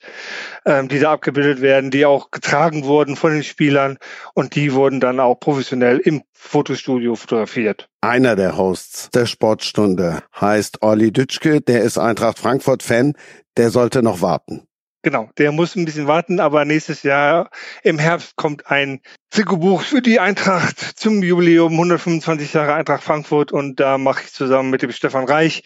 [0.66, 3.98] ähm, die da abgebildet werden, die auch getragen wurden von den Spielern
[4.34, 7.88] und die wurden dann auch professionell im Fotostudio fotografiert.
[8.00, 13.14] Einer der Hosts der Sportstunde heißt Olli Dütschke, der ist Eintracht Frankfurt Fan,
[13.56, 14.67] der sollte noch warten.
[15.02, 17.50] Genau, der muss ein bisschen warten, aber nächstes Jahr
[17.84, 23.78] im Herbst kommt ein Trikotbuch für die Eintracht zum Jubiläum 125 Jahre Eintracht Frankfurt und
[23.78, 25.62] da mache ich zusammen mit dem Stefan Reich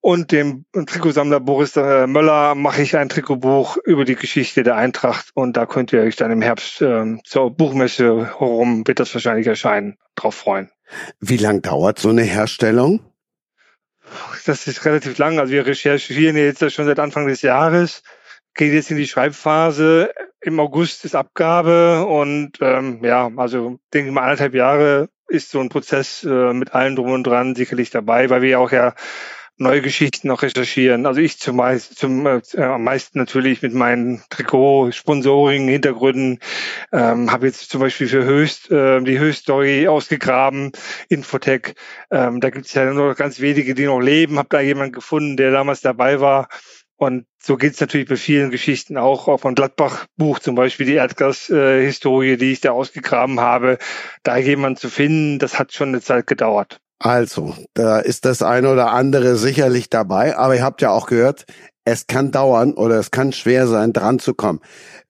[0.00, 5.30] und dem Trikotsammler Boris äh, Möller mache ich ein Trikotbuch über die Geschichte der Eintracht
[5.34, 9.48] und da könnt ihr euch dann im Herbst äh, zur Buchmesse herum wird das wahrscheinlich
[9.48, 10.70] erscheinen, drauf freuen.
[11.18, 13.00] Wie lang dauert so eine Herstellung?
[14.44, 15.40] Das ist relativ lang.
[15.40, 18.04] Also wir recherchieren jetzt schon seit Anfang des Jahres
[18.56, 20.12] geht jetzt in die Schreibphase.
[20.40, 25.60] Im August ist Abgabe und ähm, ja, also denke ich mal anderthalb Jahre ist so
[25.60, 28.94] ein Prozess äh, mit allem drum und dran sicherlich dabei, weil wir auch ja
[29.58, 31.06] neue Geschichten noch recherchieren.
[31.06, 36.40] Also ich zumeist, zum, äh, am meisten natürlich mit meinen Trikot, Sponsoring, Hintergründen.
[36.92, 40.72] Ähm, habe jetzt zum Beispiel für Höchst äh, die Höchst-Story ausgegraben,
[41.08, 41.74] Infotech.
[42.10, 44.38] Ähm, da gibt es ja nur ganz wenige, die noch leben.
[44.38, 46.48] Habe da jemanden gefunden, der damals dabei war
[46.96, 50.94] und so geht es natürlich bei vielen Geschichten auch, auch von Gladbach-Buch zum Beispiel die
[50.94, 53.78] Erdgas-Historie, die ich da ausgegraben habe.
[54.22, 56.80] Da jemand zu finden, das hat schon eine Zeit gedauert.
[56.98, 61.44] Also, da ist das eine oder andere sicherlich dabei, aber ihr habt ja auch gehört,
[61.86, 64.60] es kann dauern oder es kann schwer sein, dran zu kommen.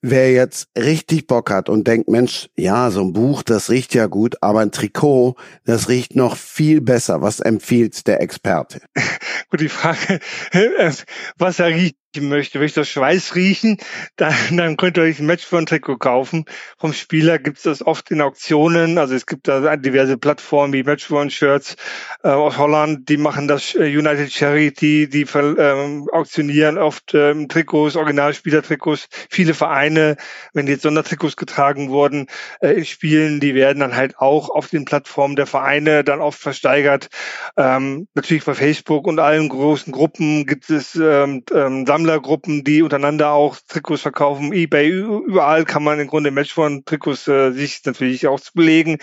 [0.03, 4.07] Wer jetzt richtig Bock hat und denkt, Mensch, ja, so ein Buch, das riecht ja
[4.07, 7.23] gut, aber ein Trikot, das riecht noch viel besser.
[7.23, 8.83] Was empfiehlt der Experte?
[9.51, 10.21] Gut, die Frage,
[11.39, 13.79] was er riecht möchte, möchte das Schweiß riechen,
[14.17, 16.45] dann, dann könnt ihr euch ein Match für ein Trikot kaufen.
[16.79, 18.99] Vom Spieler gibt es das oft in Auktionen.
[18.99, 21.77] Also es gibt da diverse Plattformen wie Match for Shirts
[22.23, 27.97] äh, aus Holland, die machen das äh, United Charity, die ähm, auktionieren oft ähm, Trikots,
[27.97, 29.09] Originalspielertrikots.
[29.31, 30.17] Viele Vereine,
[30.53, 32.27] wenn jetzt Sondertrikots getragen wurden,
[32.61, 37.09] äh, Spielen, die werden dann halt auch auf den Plattformen der Vereine dann oft versteigert.
[37.57, 43.33] Ähm, natürlich bei Facebook und allen großen Gruppen gibt es ähm, ähm, Sammlergruppen, die untereinander
[43.33, 44.53] auch Trikots verkaufen.
[44.53, 48.99] Ebay, überall kann man im Grunde Matchphone-Trikots äh, sich natürlich auch belegen.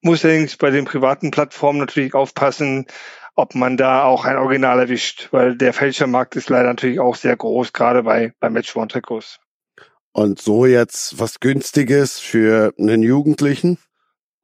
[0.00, 2.86] Muss allerdings bei den privaten Plattformen natürlich aufpassen,
[3.34, 7.36] ob man da auch ein Original erwischt, weil der Fälschermarkt ist leider natürlich auch sehr
[7.36, 9.38] groß, gerade bei, bei Matchphone-Trikots.
[10.12, 13.76] Und so jetzt was Günstiges für einen Jugendlichen?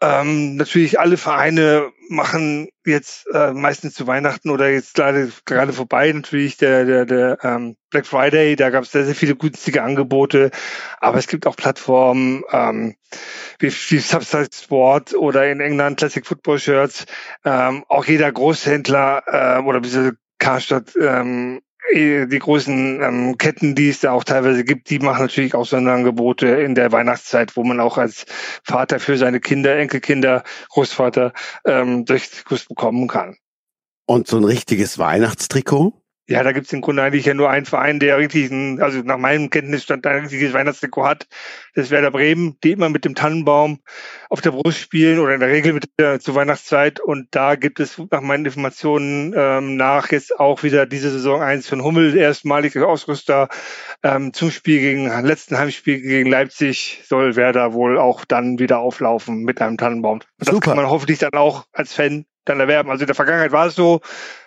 [0.02, 6.12] Ähm, natürlich alle Vereine machen jetzt äh, meistens zu Weihnachten oder jetzt gerade gerade vorbei
[6.12, 10.50] natürlich der der der ähm, Black Friday, da gab es sehr sehr viele günstige Angebote,
[11.00, 12.94] aber es gibt auch Plattformen ähm,
[13.58, 17.06] wie, wie Subside Sport oder in England Classic Football Shirts.
[17.44, 23.88] Ähm, auch jeder Großhändler äh, oder diese Karstadt ähm, äh, die großen ähm, Ketten, die
[23.90, 27.80] es da auch teilweise gibt, die machen natürlich auch Sonderangebote in der Weihnachtszeit, wo man
[27.80, 28.24] auch als
[28.64, 31.32] Vater für seine Kinder, Enkelkinder, Großvater
[31.66, 33.36] ähm, Durchguss bekommen kann.
[34.06, 36.01] Und so ein richtiges Weihnachtstrikot?
[36.28, 39.00] Ja, da gibt es im Grunde eigentlich ja nur einen Verein, der richtig, ein, also
[39.00, 41.26] nach meinem Kenntnisstand ein richtiges Weihnachtstrikot hat.
[41.74, 43.80] Das wäre der Bremen, die immer mit dem Tannenbaum
[44.30, 47.00] auf der Brust spielen oder in der Regel mit der, zur Weihnachtszeit.
[47.00, 51.68] Und da gibt es nach meinen Informationen ähm, nach jetzt auch wieder diese Saison eins
[51.68, 53.48] von Hummel, erstmaliger Ausrüster
[54.04, 59.42] ähm, zum Spiel gegen letzten Heimspiel gegen Leipzig soll Werder wohl auch dann wieder auflaufen
[59.42, 60.20] mit einem Tannenbaum.
[60.38, 60.70] Das Super.
[60.70, 62.90] kann man hoffentlich dann auch als Fan dann erwerben.
[62.90, 64.00] Also in der Vergangenheit war es so,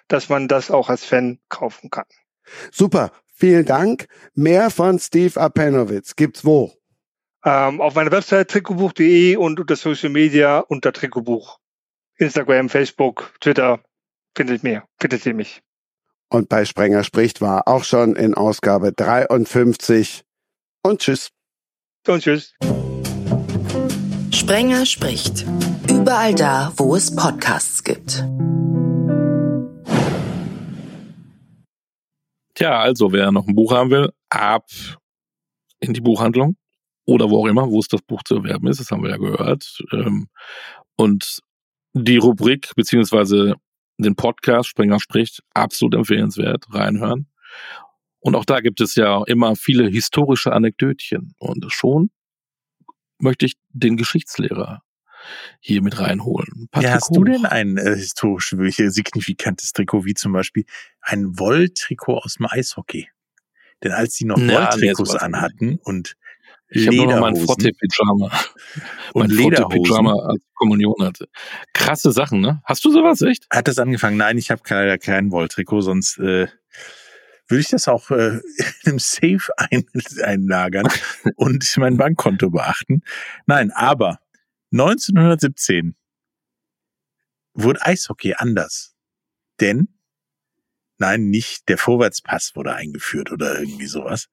[0.08, 2.06] dass man das auch als Fan kaufen kann.
[2.72, 4.08] Super, vielen Dank.
[4.34, 6.74] Mehr von Steve Apenowitz gibt's wo?
[7.44, 11.60] Ähm, auf meiner Website trikotbuch.de und unter Social Media unter Trikotbuch.
[12.18, 13.80] Instagram, Facebook, Twitter,
[14.36, 15.62] findet mir, findet ihr mich.
[16.30, 20.24] Und bei Sprenger spricht war auch schon in Ausgabe 53.
[20.82, 21.32] Und tschüss.
[22.08, 22.56] Und tschüss.
[24.46, 25.44] Sprenger spricht.
[25.90, 28.24] Überall da, wo es Podcasts gibt.
[32.54, 34.68] Tja, also wer noch ein Buch haben will, ab
[35.80, 36.58] in die Buchhandlung
[37.08, 39.18] oder wo auch immer, wo es das Buch zu erwerben ist, das haben wir ja
[39.18, 39.80] gehört.
[39.92, 40.28] Ähm,
[40.96, 41.40] und
[41.94, 43.56] die Rubrik beziehungsweise
[43.98, 47.32] den Podcast Springer spricht, absolut empfehlenswert, reinhören.
[48.20, 51.34] Und auch da gibt es ja immer viele historische Anekdötchen.
[51.40, 52.12] Und schon
[53.20, 54.82] möchte ich den Geschichtslehrer
[55.60, 56.68] hier mit reinholen.
[56.72, 57.16] Patrick ja, hast Hoch.
[57.16, 60.66] du denn ein äh, historisch wirklich signifikantes Trikot, wie zum Beispiel
[61.02, 63.10] ein Wolltrikot aus dem Eishockey?
[63.84, 66.16] Denn als die noch ja, Wolltrikots anhatten und
[66.68, 68.32] ich habe noch mein Frotte-Pyjama.
[69.14, 71.28] Mein Frotte-Pyjama als Kommunion hatte.
[71.74, 72.62] Krasse Sachen, ne?
[72.66, 73.46] Hast du sowas echt?
[73.52, 74.18] Hat das angefangen?
[74.18, 76.48] Nein, ich habe leider kein Wolltrikot, sonst äh,
[77.48, 78.42] würde ich das auch äh, in
[78.86, 79.86] einem Safe ein,
[80.24, 80.88] einlagern
[81.36, 83.04] und mein Bankkonto beachten.
[83.46, 84.20] Nein, aber
[84.72, 85.96] 1917
[87.54, 88.96] wurde Eishockey anders.
[89.60, 89.88] Denn,
[90.98, 94.28] nein, nicht der Vorwärtspass wurde eingeführt oder irgendwie sowas.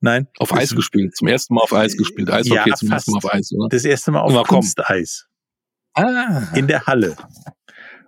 [0.00, 0.28] Nein.
[0.38, 2.30] Auf Eis gespielt, zum ersten Mal auf Eis gespielt.
[2.30, 3.68] Eishockey ja, zum ersten Mal auf Eis, oder?
[3.68, 5.26] Das erste Mal auf Kunsteis.
[5.94, 6.48] Ah.
[6.54, 7.16] In der Halle.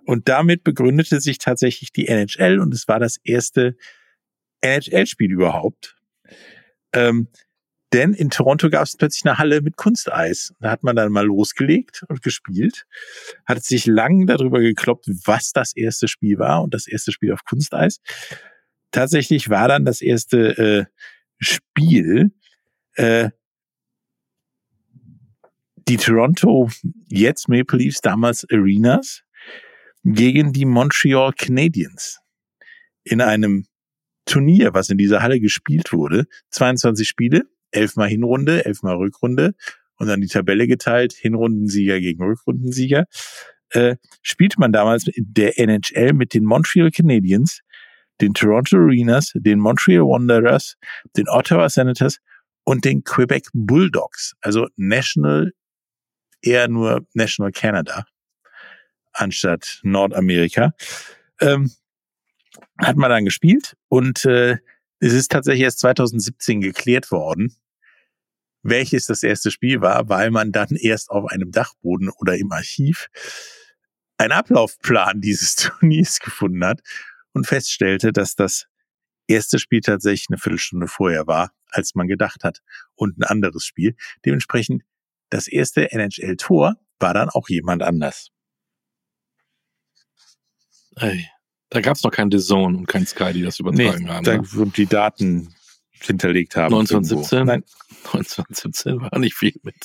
[0.05, 3.75] Und damit begründete sich tatsächlich die NHL und es war das erste
[4.61, 5.95] NHL-Spiel überhaupt.
[6.93, 7.27] Ähm,
[7.93, 10.53] denn in Toronto gab es plötzlich eine Halle mit Kunsteis.
[10.59, 12.85] Da hat man dann mal losgelegt und gespielt.
[13.45, 17.45] Hat sich lang darüber gekloppt, was das erste Spiel war und das erste Spiel auf
[17.45, 17.99] Kunsteis.
[18.91, 20.85] Tatsächlich war dann das erste äh,
[21.39, 22.31] Spiel
[22.95, 23.29] äh,
[25.87, 26.69] die Toronto
[27.07, 29.21] jetzt Maple Leafs, damals Arenas,
[30.03, 32.19] gegen die Montreal Canadiens
[33.03, 33.65] in einem
[34.25, 36.25] Turnier, was in dieser Halle gespielt wurde.
[36.49, 39.53] 22 Spiele, elfmal Hinrunde, elfmal Rückrunde
[39.97, 43.05] und dann die Tabelle geteilt, Hinrundensieger gegen Rückrundensieger,
[43.71, 47.61] äh, spielte man damals in der NHL mit den Montreal Canadiens,
[48.21, 50.77] den Toronto Arenas, den Montreal Wanderers,
[51.17, 52.19] den Ottawa Senators
[52.63, 55.53] und den Quebec Bulldogs, also National,
[56.41, 58.05] eher nur National Canada
[59.15, 60.73] anstatt Nordamerika.
[61.39, 61.71] Ähm,
[62.77, 64.57] hat man dann gespielt und äh,
[64.99, 67.55] es ist tatsächlich erst 2017 geklärt worden,
[68.63, 73.09] welches das erste Spiel war, weil man dann erst auf einem Dachboden oder im Archiv
[74.17, 76.81] einen Ablaufplan dieses Turniers gefunden hat
[77.33, 78.67] und feststellte, dass das
[79.27, 82.61] erste Spiel tatsächlich eine Viertelstunde vorher war, als man gedacht hat.
[82.95, 83.95] Und ein anderes Spiel.
[84.25, 84.83] Dementsprechend,
[85.29, 88.29] das erste NHL-Tor war dann auch jemand anders.
[90.95, 91.27] Ey,
[91.75, 94.23] da gab es noch kein Zone und kein Sky, die das übertragen nee, haben.
[94.23, 94.61] Da, Ne?
[94.61, 95.53] und die Daten
[95.91, 96.73] hinterlegt haben.
[96.73, 97.39] 1917?
[97.39, 97.51] irgendwo.
[97.51, 97.63] Nein,
[98.13, 99.75] 1917 war nicht viel mit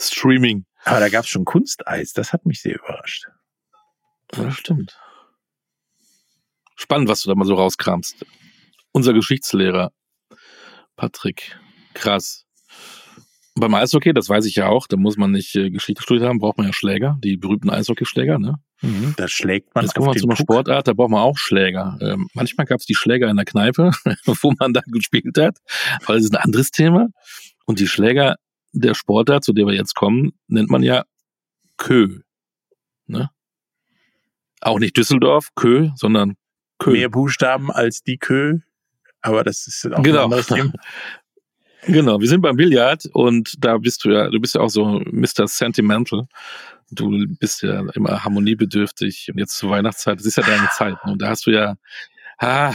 [0.00, 0.64] Streaming.
[0.84, 2.14] aber da gab es schon Kunsteis.
[2.14, 3.26] Das hat mich sehr überrascht.
[4.34, 4.98] Ja, das stimmt.
[6.76, 8.24] Spannend, was du da mal so rauskramst.
[8.92, 9.92] Unser Geschichtslehrer,
[10.96, 11.58] Patrick,
[11.92, 12.46] krass.
[13.60, 16.38] Beim Eishockey, das weiß ich ja auch, da muss man nicht äh, Geschichte studiert haben,
[16.38, 18.54] braucht man ja Schläger, die berühmten Eishockeyschläger, ne?
[19.16, 20.36] Da schlägt man Jetzt kommen wir zu einer.
[20.36, 21.98] Sportart, da braucht man auch Schläger.
[22.00, 23.90] Ähm, manchmal gab es die Schläger in der Kneipe,
[24.42, 25.58] wo man da gespielt hat,
[26.06, 27.08] weil das ist ein anderes Thema.
[27.66, 28.36] Und die Schläger
[28.72, 31.04] der Sportart, zu der wir jetzt kommen, nennt man ja
[31.76, 32.20] Kö.
[33.06, 33.30] Ne?
[34.60, 36.36] Auch nicht Düsseldorf, Kö, sondern
[36.78, 36.92] Kö.
[36.92, 38.58] Mehr Buchstaben als die Kö.
[39.20, 40.18] Aber das ist auch Genau.
[40.18, 40.72] ein anderes Thema.
[41.86, 45.00] Genau, wir sind beim Billard und da bist du ja, du bist ja auch so
[45.10, 45.46] Mr.
[45.46, 46.26] Sentimental.
[46.90, 50.96] Du bist ja immer harmoniebedürftig und jetzt zur Weihnachtszeit, das ist ja deine Zeit.
[51.04, 51.12] ne?
[51.12, 51.76] Und da hast du ja,
[52.38, 52.74] ah,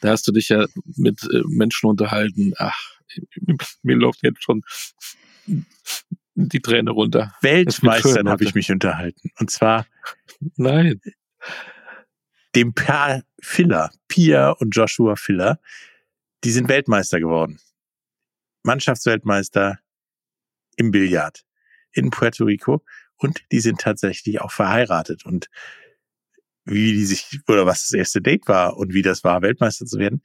[0.00, 0.66] da hast du dich ja
[0.96, 2.52] mit äh, Menschen unterhalten.
[2.58, 2.78] Ach,
[3.82, 4.62] mir läuft jetzt schon
[6.34, 7.34] die Träne runter.
[7.40, 9.30] Weltmeistern habe ich mich unterhalten.
[9.38, 9.86] Und zwar
[10.56, 11.00] Nein.
[12.54, 15.58] dem Paar Filler, Pia und Joshua Filler.
[16.44, 17.58] Die sind Weltmeister geworden.
[18.62, 19.78] Mannschaftsweltmeister
[20.76, 21.44] im Billard
[21.92, 22.84] in Puerto Rico.
[23.16, 25.26] Und die sind tatsächlich auch verheiratet.
[25.26, 25.48] Und
[26.64, 29.98] wie die sich, oder was das erste Date war und wie das war, Weltmeister zu
[29.98, 30.22] werden,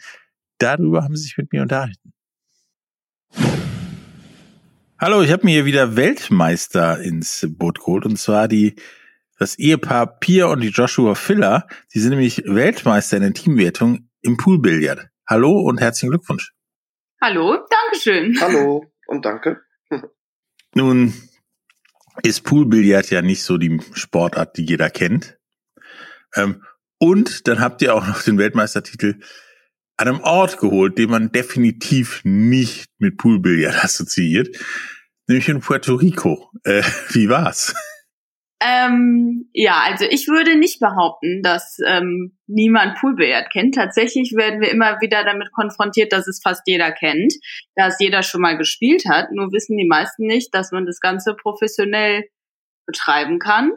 [0.58, 2.14] darüber haben sie sich mit mir unterhalten.
[4.98, 8.76] Hallo, ich habe mir hier wieder Weltmeister ins Boot geholt und zwar die
[9.38, 11.68] das Ehepaar Pia und die Joshua Filler.
[11.94, 15.10] Die sind nämlich Weltmeister in der Teamwertung im Poolbillard.
[15.28, 16.55] Hallo und herzlichen Glückwunsch.
[17.22, 18.40] Hallo, Dankeschön.
[18.40, 19.62] Hallo und danke.
[20.76, 21.14] Nun
[22.24, 25.38] ist Poolbillard ja nicht so die Sportart, die jeder kennt.
[26.36, 26.64] Ähm,
[26.98, 29.20] und dann habt ihr auch noch den Weltmeistertitel
[29.98, 34.58] an einem Ort geholt, den man definitiv nicht mit Poolbillard assoziiert,
[35.28, 36.52] nämlich in Puerto Rico.
[36.64, 37.74] Äh, wie war's?
[38.66, 43.76] Ähm, ja, also ich würde nicht behaupten, dass ähm, niemand Poolbillard kennt.
[43.76, 47.34] Tatsächlich werden wir immer wieder damit konfrontiert, dass es fast jeder kennt,
[47.76, 49.32] dass jeder schon mal gespielt hat.
[49.32, 52.24] Nur wissen die meisten nicht, dass man das Ganze professionell
[52.88, 53.72] betreiben kann.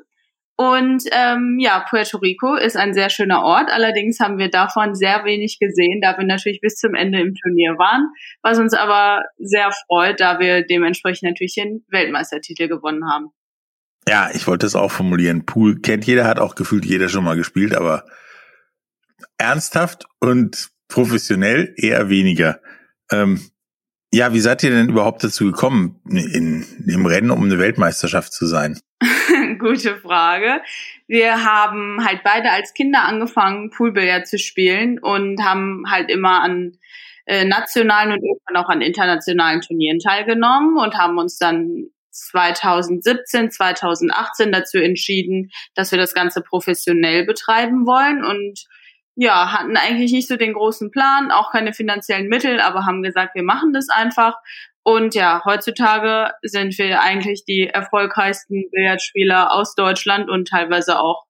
[0.57, 3.70] Und ähm, ja, Puerto Rico ist ein sehr schöner Ort.
[3.70, 7.78] Allerdings haben wir davon sehr wenig gesehen, da wir natürlich bis zum Ende im Turnier
[7.78, 8.09] waren,
[8.43, 13.32] was uns aber sehr freut, da wir dementsprechend natürlich den Weltmeistertitel gewonnen haben.
[14.09, 15.44] Ja, ich wollte es auch formulieren.
[15.44, 18.06] Pool kennt jeder, hat auch gefühlt jeder schon mal gespielt, aber
[19.36, 22.59] ernsthaft und professionell eher weniger.
[23.12, 23.38] Ähm,
[24.11, 28.46] ja, wie seid ihr denn überhaupt dazu gekommen, in, im Rennen um eine Weltmeisterschaft zu
[28.46, 28.80] sein?
[29.59, 30.62] Gute Frage.
[31.06, 36.78] Wir haben halt beide als Kinder angefangen, Poolbillard zu spielen und haben halt immer an
[37.26, 41.90] äh, nationalen und irgendwann auch an internationalen Turnieren teilgenommen und haben uns dann
[42.26, 48.66] 2017, 2018 dazu entschieden, dass wir das Ganze professionell betreiben wollen und
[49.20, 53.34] ja, hatten eigentlich nicht so den großen Plan, auch keine finanziellen Mittel, aber haben gesagt,
[53.34, 54.36] wir machen das einfach.
[54.84, 61.24] Und ja, heutzutage sind wir eigentlich die erfolgreichsten Billardspieler aus Deutschland und teilweise auch,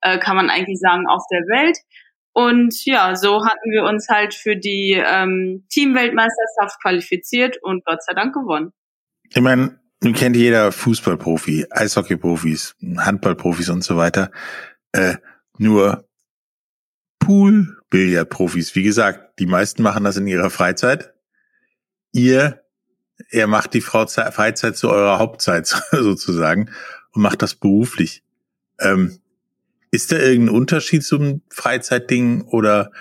[0.00, 1.78] äh, kann man eigentlich sagen, auf der Welt.
[2.32, 8.14] Und ja, so hatten wir uns halt für die ähm, Teamweltmeisterschaft qualifiziert und Gott sei
[8.14, 8.72] Dank gewonnen.
[9.30, 14.30] Ich meine, nun kennt jeder Fußballprofi, Eishockeyprofis, Handballprofis und so weiter.
[14.92, 15.16] Äh,
[15.58, 16.08] nur
[17.18, 21.12] Pool-Billardprofis, wie gesagt, die meisten machen das in ihrer Freizeit.
[22.12, 22.62] Ihr,
[23.30, 26.70] er macht die Freizeit zu eurer Hauptzeit sozusagen
[27.12, 28.22] und macht das beruflich.
[28.78, 29.18] Ähm,
[29.90, 32.92] ist da irgendein Unterschied zum Freizeitding oder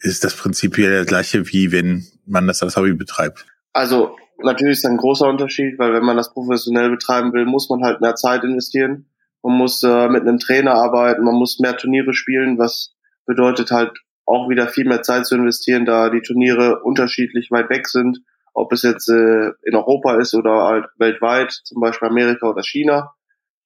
[0.00, 3.46] ist das prinzipiell das gleiche, wie wenn man das als Hobby betreibt?
[3.72, 7.82] Also natürlich ist ein großer Unterschied, weil wenn man das professionell betreiben will, muss man
[7.82, 9.06] halt mehr Zeit investieren.
[9.42, 12.94] Man muss äh, mit einem Trainer arbeiten, man muss mehr Turniere spielen, was
[13.26, 17.88] bedeutet halt auch wieder viel mehr Zeit zu investieren, da die Turniere unterschiedlich weit weg
[17.88, 18.20] sind,
[18.54, 23.14] ob es jetzt äh, in Europa ist oder halt weltweit, zum Beispiel Amerika oder China.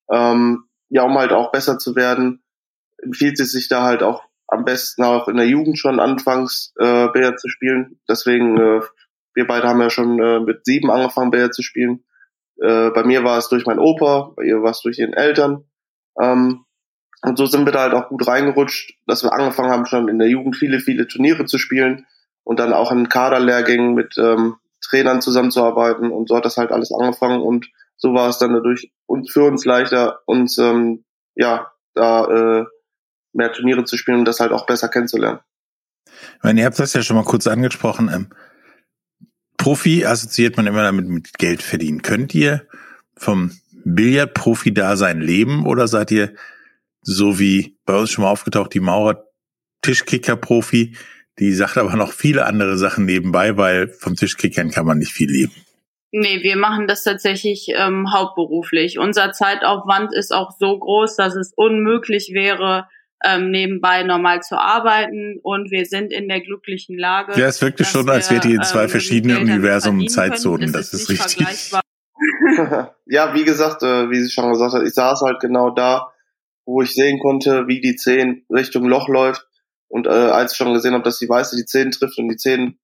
[0.09, 2.43] Ähm, ja, um halt auch besser zu werden,
[2.97, 7.07] empfiehlt es sich da halt auch am besten auch in der Jugend schon anfangs äh,
[7.09, 7.99] Billard zu spielen.
[8.07, 8.81] Deswegen, äh,
[9.35, 12.03] wir beide haben ja schon äh, mit sieben angefangen, Billard zu spielen.
[12.61, 15.65] Äh, bei mir war es durch meinen Opa, bei ihr war es durch ihren Eltern.
[16.19, 16.65] Ähm,
[17.21, 20.19] und so sind wir da halt auch gut reingerutscht, dass wir angefangen haben, schon in
[20.19, 22.05] der Jugend viele, viele Turniere zu spielen.
[22.43, 26.91] und dann auch in Kaderlehrgängen mit ähm, Trainern zusammenzuarbeiten und so hat das halt alles
[26.93, 27.67] angefangen und
[27.97, 28.91] so war es dann dadurch
[29.31, 32.65] für uns leichter, uns ähm, ja da äh,
[33.33, 35.39] mehr Turniere zu spielen und das halt auch besser kennenzulernen.
[36.05, 38.11] Ich meine, ihr habt das ja schon mal kurz angesprochen.
[38.13, 38.29] Ähm,
[39.57, 42.01] Profi assoziiert man immer damit mit Geld verdienen.
[42.01, 42.67] Könnt ihr
[43.15, 43.51] vom
[43.85, 46.33] Billardprofi-Dasein leben oder seid ihr
[47.01, 49.23] so wie bei uns schon mal aufgetaucht, die Maurer
[49.83, 50.97] Tischkicker-Profi,
[51.37, 55.29] die sagt aber noch viele andere Sachen nebenbei, weil vom Tischkickern kann man nicht viel
[55.29, 55.53] leben.
[56.11, 58.99] Nee, wir machen das tatsächlich ähm, hauptberuflich.
[58.99, 62.87] Unser Zeitaufwand ist auch so groß, dass es unmöglich wäre,
[63.23, 67.39] ähm, nebenbei normal zu arbeiten und wir sind in der glücklichen Lage.
[67.39, 70.73] Ja, es wirkte schon, als wärt ihr in zwei ähm, verschiedenen Universen Zeitzonen.
[70.73, 71.71] Das, das ist, ist richtig.
[73.05, 76.11] ja, wie gesagt, äh, wie sie schon gesagt hat, ich saß halt genau da,
[76.65, 79.47] wo ich sehen konnte, wie die 10 Richtung Loch läuft.
[79.87, 82.37] Und äh, als ich schon gesehen habe, dass die Weiße die 10 trifft und die
[82.37, 82.77] 10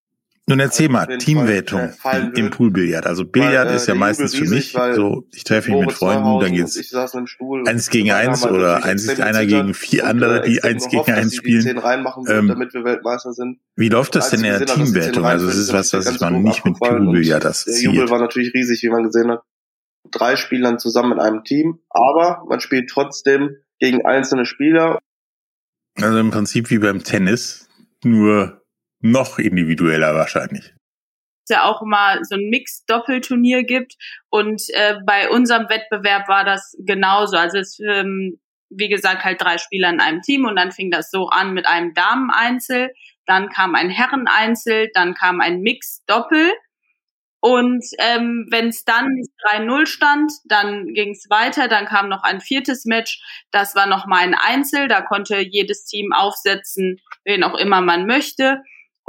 [0.52, 1.90] nun erzähl mal, Teamwertung
[2.36, 3.08] im, Poolbillard.
[3.08, 5.92] Also Billard weil, äh, ist ja meistens riesig, für mich so, ich treffe mich mit
[5.94, 6.94] Freunden, dann geht's
[7.66, 11.82] eins gegen eins oder eins ist einer gegen vier andere, die eins gegen eins spielen.
[12.28, 13.58] Ähm.
[13.76, 15.26] Wie läuft das denn in der Teamwertung?
[15.26, 17.94] Also es ist was, was ich mal nicht mit Poolbillard assoziiert.
[17.94, 19.42] Der Jubel war natürlich riesig, wie man gesehen hat.
[20.12, 25.00] Drei Spielern zusammen in einem Team, aber man spielt trotzdem gegen einzelne Spieler.
[26.02, 27.70] Also im Prinzip wie beim Tennis,
[28.04, 28.61] nur
[29.02, 30.74] noch individueller wahrscheinlich.
[31.44, 33.96] Es ja auch immer so ein Mix-Doppelturnier gibt
[34.30, 37.36] und äh, bei unserem Wettbewerb war das genauso.
[37.36, 38.40] Also es ähm,
[38.72, 41.68] wie gesagt halt drei Spieler in einem Team und dann fing das so an mit
[41.68, 42.92] einem Damen-Einzel,
[43.26, 46.52] dann kam ein Herren-Einzel, dann kam ein Mix-Doppel
[47.42, 52.40] und ähm, wenn es dann 3-0 stand, dann ging es weiter, dann kam noch ein
[52.40, 53.20] viertes Match,
[53.52, 58.06] das war noch mal ein Einzel, da konnte jedes Team aufsetzen, wen auch immer man
[58.06, 58.62] möchte.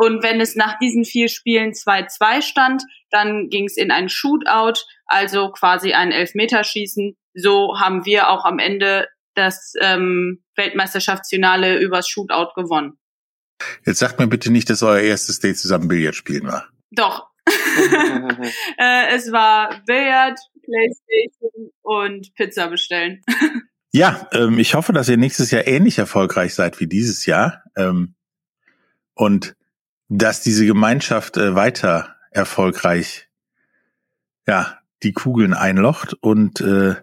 [0.02, 2.82] Und wenn es nach diesen vier Spielen 2-2 stand,
[3.12, 7.16] dann ging es in ein Shootout, also quasi ein Elfmeterschießen.
[7.34, 12.98] So haben wir auch am Ende das ähm, Weltmeisterschaftsfinale übers Shootout gewonnen.
[13.86, 16.68] Jetzt sagt mir bitte nicht, dass euer erstes Date zusammen Billard spielen war.
[16.90, 17.28] Doch.
[17.46, 23.22] äh, es war Billard, Playstation und Pizza bestellen.
[23.92, 27.62] ja, ähm, ich hoffe, dass ihr nächstes Jahr ähnlich erfolgreich seid wie dieses Jahr.
[27.76, 28.16] Ähm,
[29.14, 29.54] und
[30.18, 33.28] dass diese Gemeinschaft äh, weiter erfolgreich
[34.46, 36.96] ja die Kugeln einlocht und äh,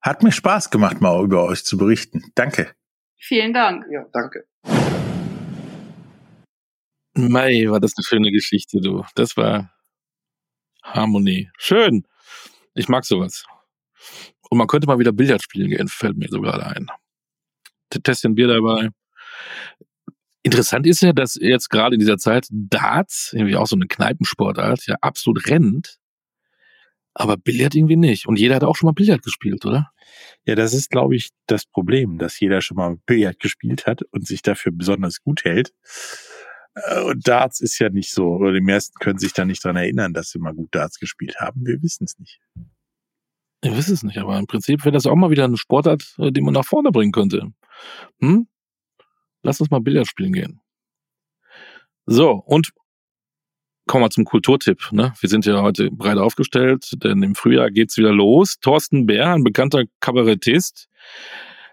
[0.00, 2.22] hat mir Spaß gemacht, mal über euch zu berichten.
[2.34, 2.74] Danke.
[3.16, 3.84] Vielen Dank.
[3.90, 4.46] Ja, danke.
[7.14, 9.04] Mei, war das eine schöne Geschichte, du.
[9.14, 9.70] Das war
[10.82, 11.50] Harmonie.
[11.58, 12.06] Schön.
[12.74, 13.44] Ich mag sowas.
[14.48, 16.88] Und man könnte mal wieder Billard spielen gehen, fällt mir sogar ein.
[17.90, 18.88] Testin Bier dabei.
[20.42, 24.86] Interessant ist ja, dass jetzt gerade in dieser Zeit Darts, irgendwie auch so eine Kneipensportart,
[24.86, 25.98] ja absolut rennt,
[27.14, 28.26] aber Billard irgendwie nicht.
[28.26, 29.92] Und jeder hat auch schon mal Billard gespielt, oder?
[30.46, 34.26] Ja, das ist, glaube ich, das Problem, dass jeder schon mal Billard gespielt hat und
[34.26, 35.72] sich dafür besonders gut hält.
[36.74, 39.76] Äh, und Darts ist ja nicht so, oder die meisten können sich da nicht dran
[39.76, 41.66] erinnern, dass sie mal gut Darts gespielt haben.
[41.66, 42.40] Wir wissen es nicht.
[43.64, 46.32] Ich weiß es nicht, aber im Prinzip wäre das auch mal wieder eine Sportart, äh,
[46.32, 47.48] die man nach vorne bringen könnte.
[48.20, 48.48] Hm?
[49.42, 50.60] Lass uns mal Billard spielen gehen.
[52.06, 52.72] So, und
[53.86, 54.92] kommen wir zum Kulturtipp.
[54.92, 55.12] Ne?
[55.20, 58.58] Wir sind ja heute breit aufgestellt, denn im Frühjahr geht's wieder los.
[58.60, 60.88] Thorsten Bär, ein bekannter Kabarettist,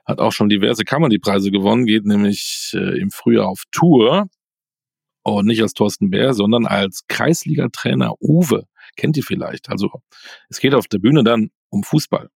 [0.05, 4.28] hat auch schon diverse Comedy-Preise gewonnen, geht nämlich äh, im Frühjahr auf Tour.
[5.22, 8.65] Und nicht als Thorsten Bär, sondern als Kreisliga-Trainer Uwe.
[8.95, 9.70] Kennt ihr vielleicht?
[9.70, 9.91] Also
[10.49, 12.30] es geht auf der Bühne dann um Fußball.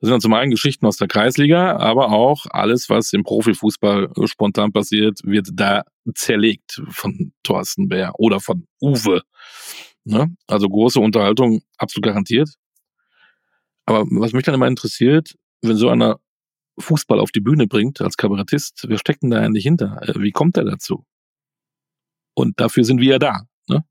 [0.00, 4.10] Das sind dann zum einen Geschichten aus der Kreisliga, aber auch alles, was im Profifußball
[4.26, 5.84] spontan passiert, wird da
[6.14, 9.22] zerlegt von Thorsten Bär oder von Uwe.
[10.04, 10.36] Ne?
[10.46, 12.50] Also große Unterhaltung, absolut garantiert.
[13.86, 16.20] Aber was mich dann immer interessiert, wenn so einer
[16.78, 20.02] Fußball auf die Bühne bringt als Kabarettist, wer steckt denn da eigentlich hinter?
[20.02, 21.06] Äh, wie kommt er dazu?
[22.34, 23.42] Und dafür sind wir ja da.
[23.68, 23.84] Ne?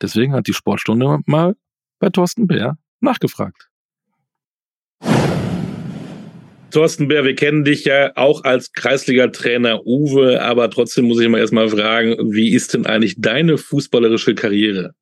[0.00, 1.56] Deswegen hat die Sportstunde mal
[1.98, 3.68] bei Thorsten Bär nachgefragt.
[6.76, 11.38] Thorsten Bär, wir kennen dich ja auch als Kreisliga-Trainer Uwe, aber trotzdem muss ich mal
[11.38, 14.92] erstmal fragen, wie ist denn eigentlich deine fußballerische Karriere?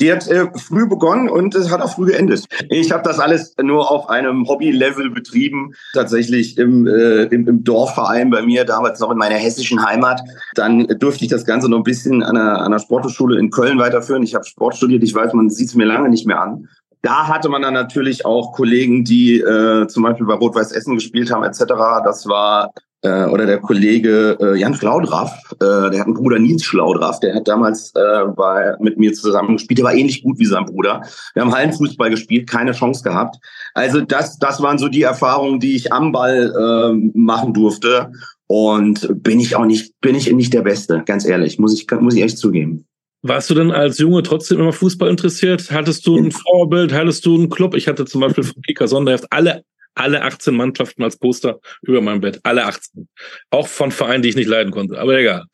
[0.00, 2.44] Die hat äh, früh begonnen und es hat auch früh geendet.
[2.70, 8.30] Ich habe das alles nur auf einem Hobby-Level betrieben, tatsächlich im, äh, im, im, Dorfverein
[8.30, 10.22] bei mir, damals noch in meiner hessischen Heimat.
[10.54, 13.78] Dann durfte ich das Ganze noch ein bisschen an einer, an einer Sporthochschule in Köln
[13.78, 14.22] weiterführen.
[14.22, 16.68] Ich habe Sport studiert, ich weiß, man sieht es mir lange nicht mehr an.
[17.02, 21.32] Da hatte man dann natürlich auch Kollegen, die äh, zum Beispiel bei Rot-Weiß Essen gespielt
[21.32, 21.64] haben etc.
[22.04, 22.70] Das war
[23.02, 27.34] äh, oder der Kollege äh, Jan Schlaudraff, äh, der hat einen Bruder Nils Schlaudraff, der
[27.34, 31.02] hat damals äh, bei, mit mir zusammen gespielt, der war ähnlich gut wie sein Bruder.
[31.32, 33.36] Wir haben Hallenfußball gespielt, keine Chance gehabt.
[33.72, 38.12] Also das, das waren so die Erfahrungen, die ich am Ball äh, machen durfte.
[38.46, 42.16] Und bin ich auch nicht, bin ich nicht der Beste, ganz ehrlich, muss ich, muss
[42.16, 42.84] ich echt zugeben.
[43.22, 45.70] Warst du denn als Junge trotzdem immer Fußball interessiert?
[45.70, 46.92] Hattest du ein Vorbild?
[46.92, 47.74] Hattest du einen Club?
[47.74, 49.64] Ich hatte zum Beispiel von Kika Sonderheft alle
[49.94, 52.40] alle 18 Mannschaften als Poster über meinem Bett.
[52.44, 53.08] Alle 18.
[53.50, 54.98] Auch von Vereinen, die ich nicht leiden konnte.
[54.98, 55.44] Aber egal.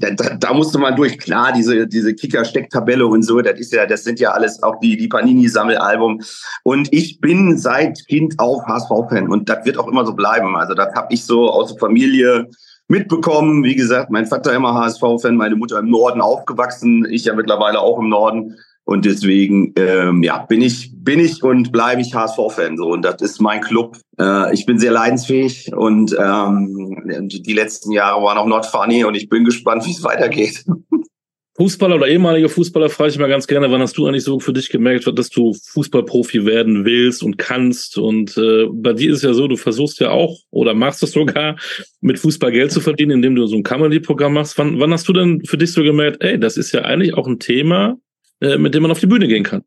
[0.00, 1.16] Da, da, da musste man durch.
[1.18, 4.96] Klar, diese, diese Kicker-Stecktabelle und so, das ist ja, das sind ja alles auch die,
[4.96, 6.20] die Panini-Sammelalbum.
[6.64, 10.56] Und ich bin seit Kind auch HSV-Fan und das wird auch immer so bleiben.
[10.56, 12.48] Also das habe ich so aus der Familie
[12.88, 13.64] mitbekommen.
[13.64, 17.98] Wie gesagt, mein Vater immer HSV-Fan, meine Mutter im Norden aufgewachsen, ich ja mittlerweile auch
[17.98, 18.56] im Norden.
[18.84, 22.76] Und deswegen, ähm, ja, bin ich, bin ich und bleibe ich HSV-Fan.
[22.76, 23.96] So, und das ist mein Club.
[24.18, 29.16] Äh, ich bin sehr leidensfähig und ähm, die letzten Jahre waren auch not funny und
[29.16, 30.64] ich bin gespannt, wie es weitergeht.
[31.56, 34.52] Fußballer oder ehemalige Fußballer frage ich mal ganz gerne, wann hast du eigentlich so für
[34.52, 37.96] dich gemerkt, dass du Fußballprofi werden willst und kannst?
[37.96, 41.56] Und äh, bei dir ist ja so, du versuchst ja auch oder machst es sogar,
[42.02, 44.58] mit Fußball Geld zu verdienen, indem du so ein Comedy-Programm machst.
[44.58, 47.26] Wann, wann hast du denn für dich so gemerkt, ey, das ist ja eigentlich auch
[47.26, 47.96] ein Thema,
[48.40, 49.62] äh, mit dem man auf die Bühne gehen kann?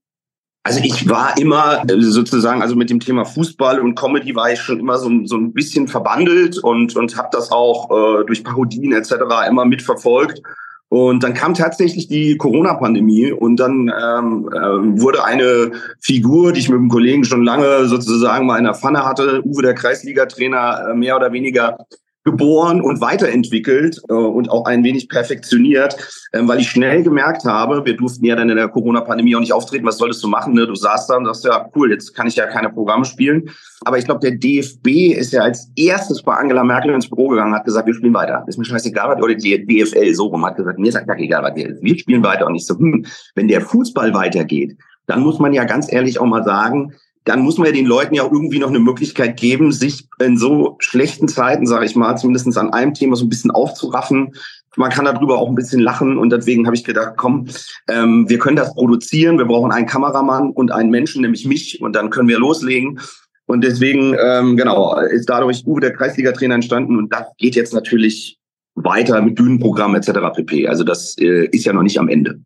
[0.62, 4.60] Also ich war immer äh, sozusagen, also mit dem Thema Fußball und Comedy war ich
[4.60, 8.92] schon immer so, so ein bisschen verbandelt und, und habe das auch äh, durch Parodien
[8.92, 9.14] etc.
[9.50, 10.44] immer mitverfolgt.
[10.90, 16.70] Und dann kam tatsächlich die Corona-Pandemie und dann ähm, äh, wurde eine Figur, die ich
[16.70, 20.96] mit einem Kollegen schon lange sozusagen mal in der Pfanne hatte, Uwe der Kreisliga-Trainer, äh,
[20.96, 21.78] mehr oder weniger
[22.26, 25.96] geboren und weiterentwickelt äh, und auch ein wenig perfektioniert,
[26.34, 29.54] ähm, weil ich schnell gemerkt habe, wir durften ja dann in der Corona-Pandemie auch nicht
[29.54, 30.54] auftreten, was solltest du machen?
[30.54, 30.68] Ne?
[30.68, 33.50] Du saßt da und sagst, ja cool, jetzt kann ich ja keine Programme spielen.
[33.86, 37.56] Aber ich glaube, der DFB ist ja als erstes bei Angela Merkel ins Büro gegangen,
[37.56, 38.44] hat gesagt, wir spielen weiter.
[38.48, 41.44] Ist mir scheißegal, was, oder die DFL so rum hat gesagt, mir ist ja egal,
[41.44, 41.82] was der ist.
[41.82, 42.46] Wir spielen weiter.
[42.46, 43.06] Und ich so, hm,
[43.36, 46.94] wenn der Fußball weitergeht, dann muss man ja ganz ehrlich auch mal sagen,
[47.26, 50.78] dann muss man ja den Leuten ja irgendwie noch eine Möglichkeit geben, sich in so
[50.80, 54.34] schlechten Zeiten, sage ich mal, zumindest an einem Thema so ein bisschen aufzuraffen.
[54.78, 57.48] Man kann darüber auch ein bisschen lachen und deswegen habe ich gedacht, komm,
[57.90, 59.38] ähm, wir können das produzieren.
[59.38, 63.00] Wir brauchen einen Kameramann und einen Menschen, nämlich mich, und dann können wir loslegen.
[63.46, 68.38] Und deswegen, ähm, genau, ist dadurch Uwe der Kreisliga-Trainer entstanden und das geht jetzt natürlich
[68.76, 70.12] weiter mit Bühnenprogramm etc.
[70.36, 70.68] pp.
[70.68, 72.40] Also das äh, ist ja noch nicht am Ende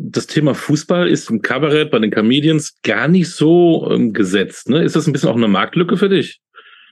[0.00, 4.68] das Thema Fußball ist im Kabarett bei den Comedians gar nicht so ähm, gesetzt.
[4.68, 4.84] Ne?
[4.84, 6.40] Ist das ein bisschen auch eine Marktlücke für dich?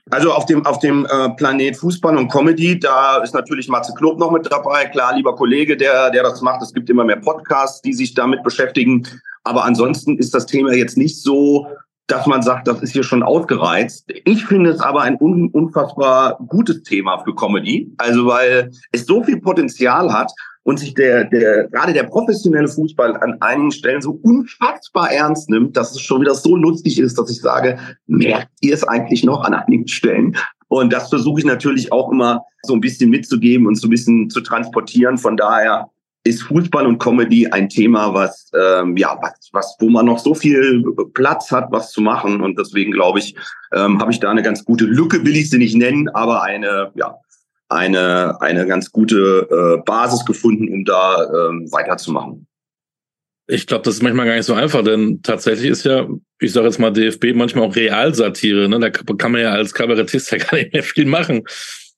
[0.09, 4.19] Also auf dem, auf dem äh, Planet Fußball und Comedy, da ist natürlich Matze Knob
[4.19, 4.85] noch mit dabei.
[4.85, 6.61] Klar, lieber Kollege, der, der das macht.
[6.61, 9.07] Es gibt immer mehr Podcasts, die sich damit beschäftigen.
[9.43, 11.67] Aber ansonsten ist das Thema jetzt nicht so,
[12.07, 14.05] dass man sagt, das ist hier schon ausgereizt.
[14.23, 17.93] Ich finde es aber ein un unfassbar gutes Thema für Comedy.
[17.97, 20.31] Also weil es so viel Potenzial hat
[20.67, 25.77] und sich der, der, gerade der professionelle Fußball an einigen Stellen so unfassbar ernst nimmt,
[25.77, 29.45] dass es schon wieder so lustig ist, dass ich sage, merkt ihr es eigentlich noch
[29.45, 30.35] an einigen Stellen?
[30.67, 34.29] Und das versuche ich natürlich auch immer so ein bisschen mitzugeben und so ein bisschen
[34.29, 35.17] zu transportieren.
[35.17, 35.89] Von daher
[36.25, 40.35] ist Fußball und Comedy ein Thema, was ähm, ja was, was wo man noch so
[40.35, 43.37] viel Platz hat, was zu machen und deswegen glaube ich,
[43.73, 46.91] ähm, habe ich da eine ganz gute Lücke, will ich sie nicht nennen, aber eine
[46.95, 47.15] ja
[47.69, 52.47] eine, eine ganz gute äh, Basis gefunden, um da ähm, weiterzumachen.
[53.49, 56.05] Ich glaube, das ist manchmal gar nicht so einfach, denn tatsächlich ist ja,
[56.39, 58.67] ich sage jetzt mal DFB, manchmal auch Realsatire.
[58.67, 58.79] Ne?
[58.79, 61.43] Da kann man ja als Kabarettist ja gar nicht mehr viel machen.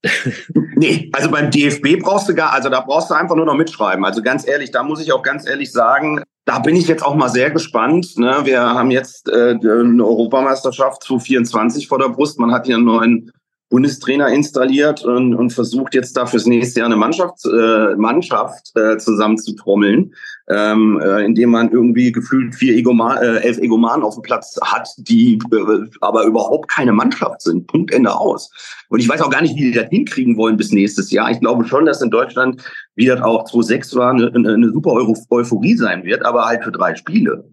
[0.76, 4.06] nee, also beim DFB brauchst du gar, also da brauchst du einfach nur noch mitschreiben.
[4.06, 7.16] Also ganz ehrlich, da muss ich auch ganz ehrlich sagen, da bin ich jetzt auch
[7.16, 8.18] mal sehr gespannt.
[8.18, 8.41] Ne?
[8.44, 12.40] Wir haben jetzt äh, eine Europameisterschaft 2024 vor der Brust.
[12.40, 13.32] Man hat hier einen neuen
[13.70, 18.98] Bundestrainer installiert und, und versucht jetzt da fürs nächste Jahr eine Mannschaft, äh, Mannschaft äh,
[18.98, 20.14] zusammenzutrommeln,
[20.50, 24.90] ähm, äh, indem man irgendwie gefühlt vier Egoman, äh, elf Egomanen auf dem Platz hat,
[24.98, 27.68] die äh, aber überhaupt keine Mannschaft sind.
[27.68, 28.52] Punkt Ende aus.
[28.90, 31.30] Und ich weiß auch gar nicht, wie die das hinkriegen wollen bis nächstes Jahr.
[31.30, 32.64] Ich glaube schon, dass in Deutschland,
[32.96, 34.94] wie das auch 2006 war, eine, eine super
[35.30, 37.46] Euphorie sein wird, aber halt für drei Spiele.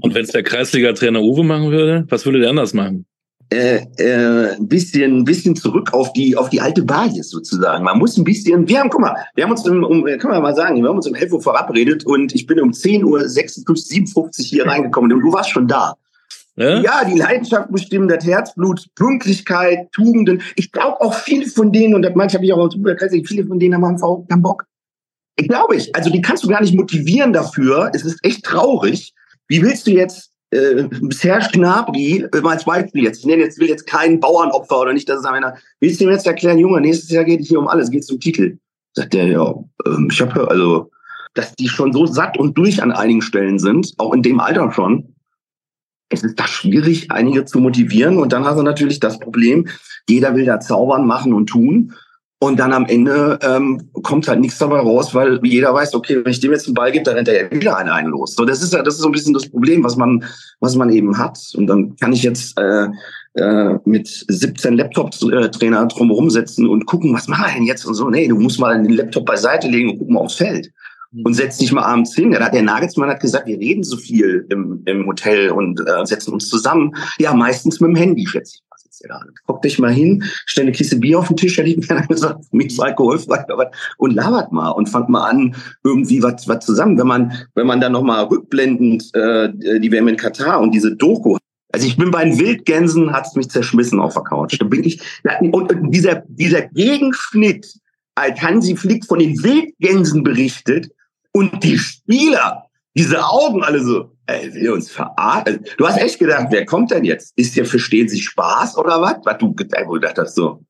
[0.00, 3.06] Und wenn es der Kreisliga-Trainer Uwe machen würde, was würde der anders machen?
[3.54, 7.84] Äh, äh, ein bisschen, bisschen zurück auf die, auf die alte Basis sozusagen.
[7.84, 10.42] Man muss ein bisschen, wir haben, guck mal, wir haben uns um, um kann man
[10.42, 13.28] mal sagen, wir haben uns um 11 Uhr verabredet und ich bin um 10 Uhr
[13.28, 15.94] 56, 57 hier reingekommen und du warst schon da.
[16.56, 16.80] Ja?
[16.80, 20.42] ja, die Leidenschaft bestimmt, das Herzblut, Pünktlichkeit, Tugenden.
[20.56, 23.46] Ich glaube auch viele von denen, und das manche habe ich auch aus Überkreis, viele
[23.46, 24.66] von denen haben einfach keinen Bock.
[25.36, 25.94] Ich glaube ich.
[25.94, 27.90] Also die kannst du gar nicht motivieren dafür.
[27.92, 29.14] Es ist echt traurig.
[29.48, 33.58] Wie willst du jetzt äh, Serge Gnabry, äh, mal als Beispiel jetzt, ich nenne jetzt,
[33.58, 36.80] will jetzt keinen Bauernopfer oder nicht, dass es einer, willst du ihm jetzt erklären, Junge,
[36.80, 38.58] nächstes Jahr geht es hier um alles, geht es um Titel.
[38.92, 39.54] Sagt der, ja,
[39.86, 40.90] ähm, ich habe also,
[41.34, 44.70] dass die schon so satt und durch an einigen Stellen sind, auch in dem Alter
[44.70, 45.14] schon,
[46.10, 48.18] es ist da schwierig, einige zu motivieren.
[48.18, 49.68] Und dann hast du natürlich das Problem,
[50.08, 51.94] jeder will da zaubern, machen und tun.
[52.40, 56.32] Und dann am Ende ähm, kommt halt nichts dabei raus, weil jeder weiß, okay, wenn
[56.32, 58.34] ich dem jetzt einen Ball gebe, dann rennt er ja wieder einen, einen los.
[58.34, 60.22] So, das ist ja, das ist so ein bisschen das Problem, was man,
[60.60, 61.38] was man eben hat.
[61.56, 62.88] Und dann kann ich jetzt äh,
[63.34, 68.10] äh, mit 17 Laptop-Trainer drumherum setzen und gucken, was mache ich denn jetzt und so.
[68.10, 70.70] Nee, du musst mal den Laptop beiseite legen und gucken mal aufs Feld
[71.24, 72.30] und setzt dich mal abends hin.
[72.32, 76.32] Der, der Nagelsmann hat gesagt, wir reden so viel im, im Hotel und äh, setzen
[76.32, 76.92] uns zusammen.
[77.18, 78.58] Ja, meistens mit dem Handy, schätze
[79.08, 79.20] da.
[79.46, 82.52] Guck dich mal hin, stell eine Kiste Bier auf den Tisch, hätte ich mir gesagt,
[82.52, 83.44] mich ist alkoholfrei
[83.98, 86.98] und labert mal und fangt mal an, irgendwie was, was zusammen.
[86.98, 89.50] Wenn man, wenn man dann nochmal rückblendend äh,
[89.80, 91.38] die WM in Katar und diese Doku
[91.74, 94.56] also ich bin bei den Wildgänsen, hat's mich zerschmissen auf der Couch.
[94.60, 95.00] Da bin ich,
[95.40, 97.66] und dieser, dieser Gegenschnitt,
[98.14, 100.92] als Hansi Flick von den Wildgänsen berichtet
[101.32, 102.66] und die Spieler,
[102.96, 105.64] diese Augen alle so, ey, will uns verarschen.
[105.76, 107.32] Du hast echt gedacht, wer kommt denn jetzt?
[107.36, 109.16] Ist der Verstehen Sie Spaß oder was?
[109.24, 110.64] Was du gedacht hast so.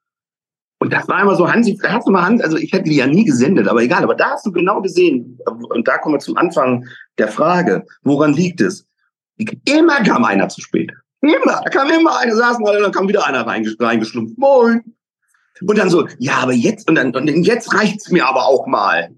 [0.80, 2.96] Und das war immer so, Hansi, da hast du mal Hans, also ich hätte die
[2.96, 6.18] ja nie gesendet, aber egal, aber da hast du genau gesehen, und da kommen wir
[6.18, 6.84] zum Anfang
[7.16, 8.86] der Frage, woran liegt es?
[9.64, 10.92] Immer kam einer zu spät.
[11.22, 14.36] Immer, da kam immer einer, saß mal, dann kam wieder einer reingeschlumpft.
[14.36, 14.82] Moin.
[15.62, 19.08] Und dann so, ja, aber jetzt, und dann, und jetzt reicht's mir aber auch mal.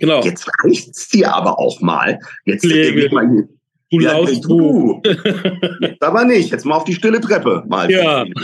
[0.00, 0.22] Genau.
[0.22, 2.18] Jetzt reicht's dir aber auch mal.
[2.46, 3.14] Jetzt Pflege.
[3.14, 3.48] mal hier.
[3.92, 5.02] Du Ja, laust du.
[5.04, 6.50] Jetzt aber nicht.
[6.50, 7.64] Jetzt mal auf die stille Treppe.
[7.68, 7.90] Mal.
[7.90, 8.24] Ja.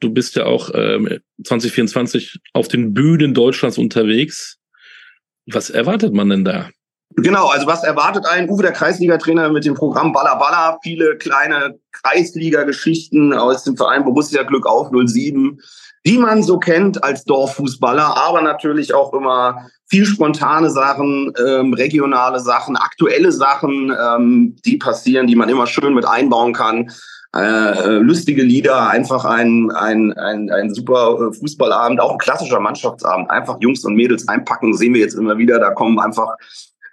[0.00, 4.58] Du bist ja auch ähm, 2024 auf den Bühnen Deutschlands unterwegs.
[5.46, 6.70] Was erwartet man denn da?
[7.16, 10.76] Genau, also was erwartet einen Uwe, der Kreisliga-Trainer mit dem Programm Balla Balla?
[10.82, 15.60] Viele kleine Kreisliga-Geschichten aus dem Verein Borussia Glück auf 07,
[16.04, 22.40] die man so kennt als Dorffußballer, aber natürlich auch immer viel spontane Sachen, ähm, regionale
[22.40, 26.90] Sachen, aktuelle Sachen, ähm, die passieren, die man immer schön mit einbauen kann.
[27.34, 32.60] Äh, äh, lustige Lieder, einfach ein, ein, ein, ein super äh, Fußballabend, auch ein klassischer
[32.60, 33.30] Mannschaftsabend.
[33.30, 35.58] Einfach Jungs und Mädels einpacken, sehen wir jetzt immer wieder.
[35.58, 36.36] Da kommen einfach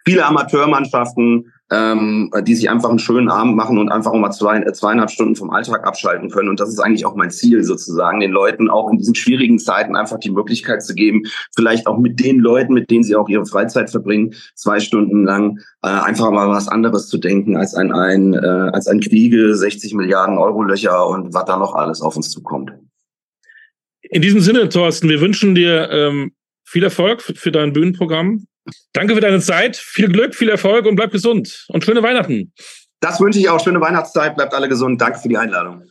[0.05, 4.73] viele Amateurmannschaften, ähm, die sich einfach einen schönen Abend machen und einfach mal zwei, äh,
[4.73, 6.49] zweieinhalb Stunden vom Alltag abschalten können.
[6.49, 9.95] Und das ist eigentlich auch mein Ziel sozusagen, den Leuten auch in diesen schwierigen Zeiten
[9.95, 11.23] einfach die Möglichkeit zu geben,
[11.55, 15.59] vielleicht auch mit den Leuten, mit denen sie auch ihre Freizeit verbringen, zwei Stunden lang
[15.83, 18.37] äh, einfach mal was anderes zu denken als ein, ein, äh,
[18.73, 22.71] als ein Kriege, 60 Milliarden Euro Löcher und was da noch alles auf uns zukommt.
[24.01, 26.31] In diesem Sinne, Thorsten, wir wünschen dir ähm,
[26.69, 28.45] viel Erfolg für, für dein Bühnenprogramm.
[28.93, 32.53] Danke für deine Zeit, viel Glück, viel Erfolg und bleib gesund und schöne Weihnachten.
[32.99, 33.63] Das wünsche ich auch.
[33.63, 34.35] Schöne Weihnachtszeit.
[34.35, 35.01] Bleibt alle gesund.
[35.01, 35.83] Danke für die Einladung.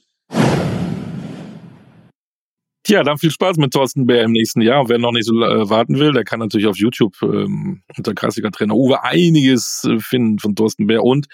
[2.86, 4.80] Ja, dann viel Spaß mit Thorsten Bär im nächsten Jahr.
[4.80, 8.14] Und wer noch nicht so äh, warten will, der kann natürlich auf YouTube ähm, unter
[8.14, 11.02] Kreisliga Trainer Uwe einiges äh, finden von Thorsten Bär.
[11.02, 11.26] Und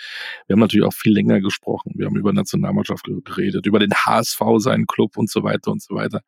[0.47, 1.93] wir haben natürlich auch viel länger gesprochen.
[1.95, 5.95] Wir haben über Nationalmannschaft geredet, über den HSV, seinen Club und so weiter und so
[5.95, 6.23] weiter.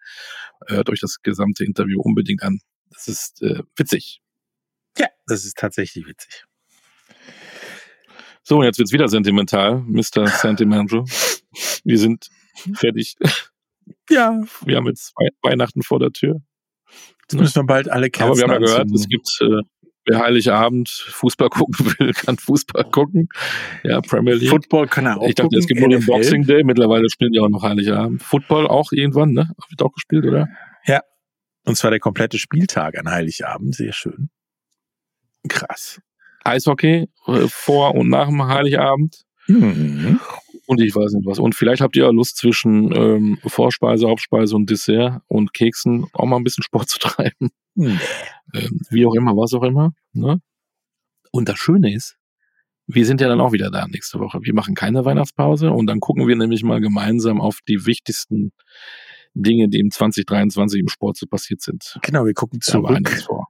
[0.67, 2.61] Hört euch das gesamte Interview unbedingt an.
[2.97, 4.21] Das ist äh, witzig.
[4.99, 6.45] Ja, das ist tatsächlich witzig.
[8.43, 10.27] So, und jetzt wird's wieder sentimental, Mr.
[10.29, 11.05] Sentimental.
[11.85, 12.29] Wir sind
[12.75, 13.17] fertig.
[14.09, 14.41] Ja.
[14.65, 16.41] Wir haben jetzt Wei- Weihnachten vor der Tür.
[17.23, 19.63] Jetzt müssen wir bald alle Kerzen Aber wir haben ja gehört, es gibt, äh,
[20.07, 23.29] wer Heiligabend Fußball gucken will, kann Fußball gucken.
[23.83, 24.51] Ja, Premier League.
[24.51, 26.07] Football kann er auch Ich dachte, es gucken, gibt nur den.
[26.07, 26.63] Boxing Day.
[26.63, 28.23] Mittlerweile spielen die auch noch Heiligabend.
[28.23, 29.51] Football auch irgendwann, ne?
[29.69, 30.49] Wird auch gespielt, oder?
[30.85, 31.03] Ja.
[31.67, 33.75] Und zwar der komplette Spieltag an Heiligabend.
[33.75, 34.31] Sehr schön.
[35.49, 36.01] Krass.
[36.45, 39.25] Eishockey äh, vor und nach dem Heiligabend.
[39.49, 40.21] Mhm.
[40.67, 41.39] Und ich weiß nicht was.
[41.39, 46.27] Und vielleicht habt ihr ja Lust zwischen ähm, Vorspeise, Hauptspeise und Dessert und Keksen auch
[46.27, 47.51] mal ein bisschen Sport zu treiben.
[47.75, 47.99] Nee.
[48.55, 49.93] Ähm, wie auch immer, was auch immer.
[50.13, 50.41] Ne?
[51.33, 52.17] Und das Schöne ist,
[52.87, 54.41] wir sind ja dann auch wieder da nächste Woche.
[54.43, 58.53] Wir machen keine Weihnachtspause und dann gucken wir nämlich mal gemeinsam auf die wichtigsten
[59.43, 61.99] Dinge, die im 2023 im Sport so passiert sind.
[62.03, 63.49] Genau, wir gucken zurück, vor.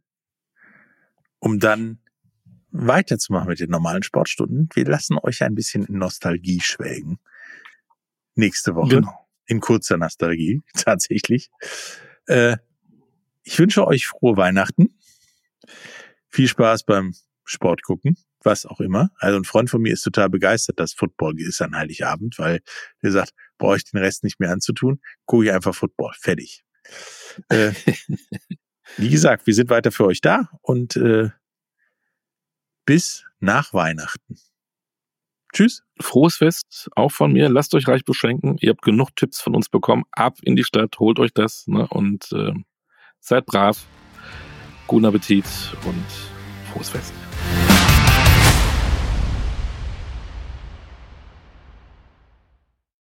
[1.38, 2.00] um dann
[2.70, 4.68] weiterzumachen mit den normalen Sportstunden.
[4.74, 7.18] Wir lassen euch ein bisschen in Nostalgie schwelgen.
[8.34, 8.96] Nächste Woche.
[8.96, 9.26] Genau.
[9.46, 11.50] In kurzer Nostalgie, tatsächlich.
[12.26, 12.56] Äh,
[13.44, 14.98] ich wünsche euch frohe Weihnachten.
[16.28, 17.14] Viel Spaß beim
[17.44, 19.10] Sport gucken, was auch immer.
[19.18, 22.60] Also ein Freund von mir ist total begeistert, dass Football ist an Heiligabend, weil
[23.02, 26.12] der sagt, brauche ich den Rest nicht mehr anzutun, gucke ich einfach Football.
[26.18, 26.64] Fertig.
[27.48, 27.72] Äh,
[28.96, 31.30] wie gesagt, wir sind weiter für euch da und äh,
[32.84, 34.38] bis nach Weihnachten.
[35.52, 35.82] Tschüss.
[36.00, 37.48] Frohes Fest auch von mir.
[37.48, 38.56] Lasst euch reich beschenken.
[38.60, 40.04] Ihr habt genug Tipps von uns bekommen.
[40.12, 41.86] Ab in die Stadt, holt euch das ne?
[41.88, 42.52] und äh,
[43.20, 43.86] seid brav.
[44.86, 45.46] Guten Appetit
[45.84, 46.04] und
[46.72, 47.12] frohes Fest.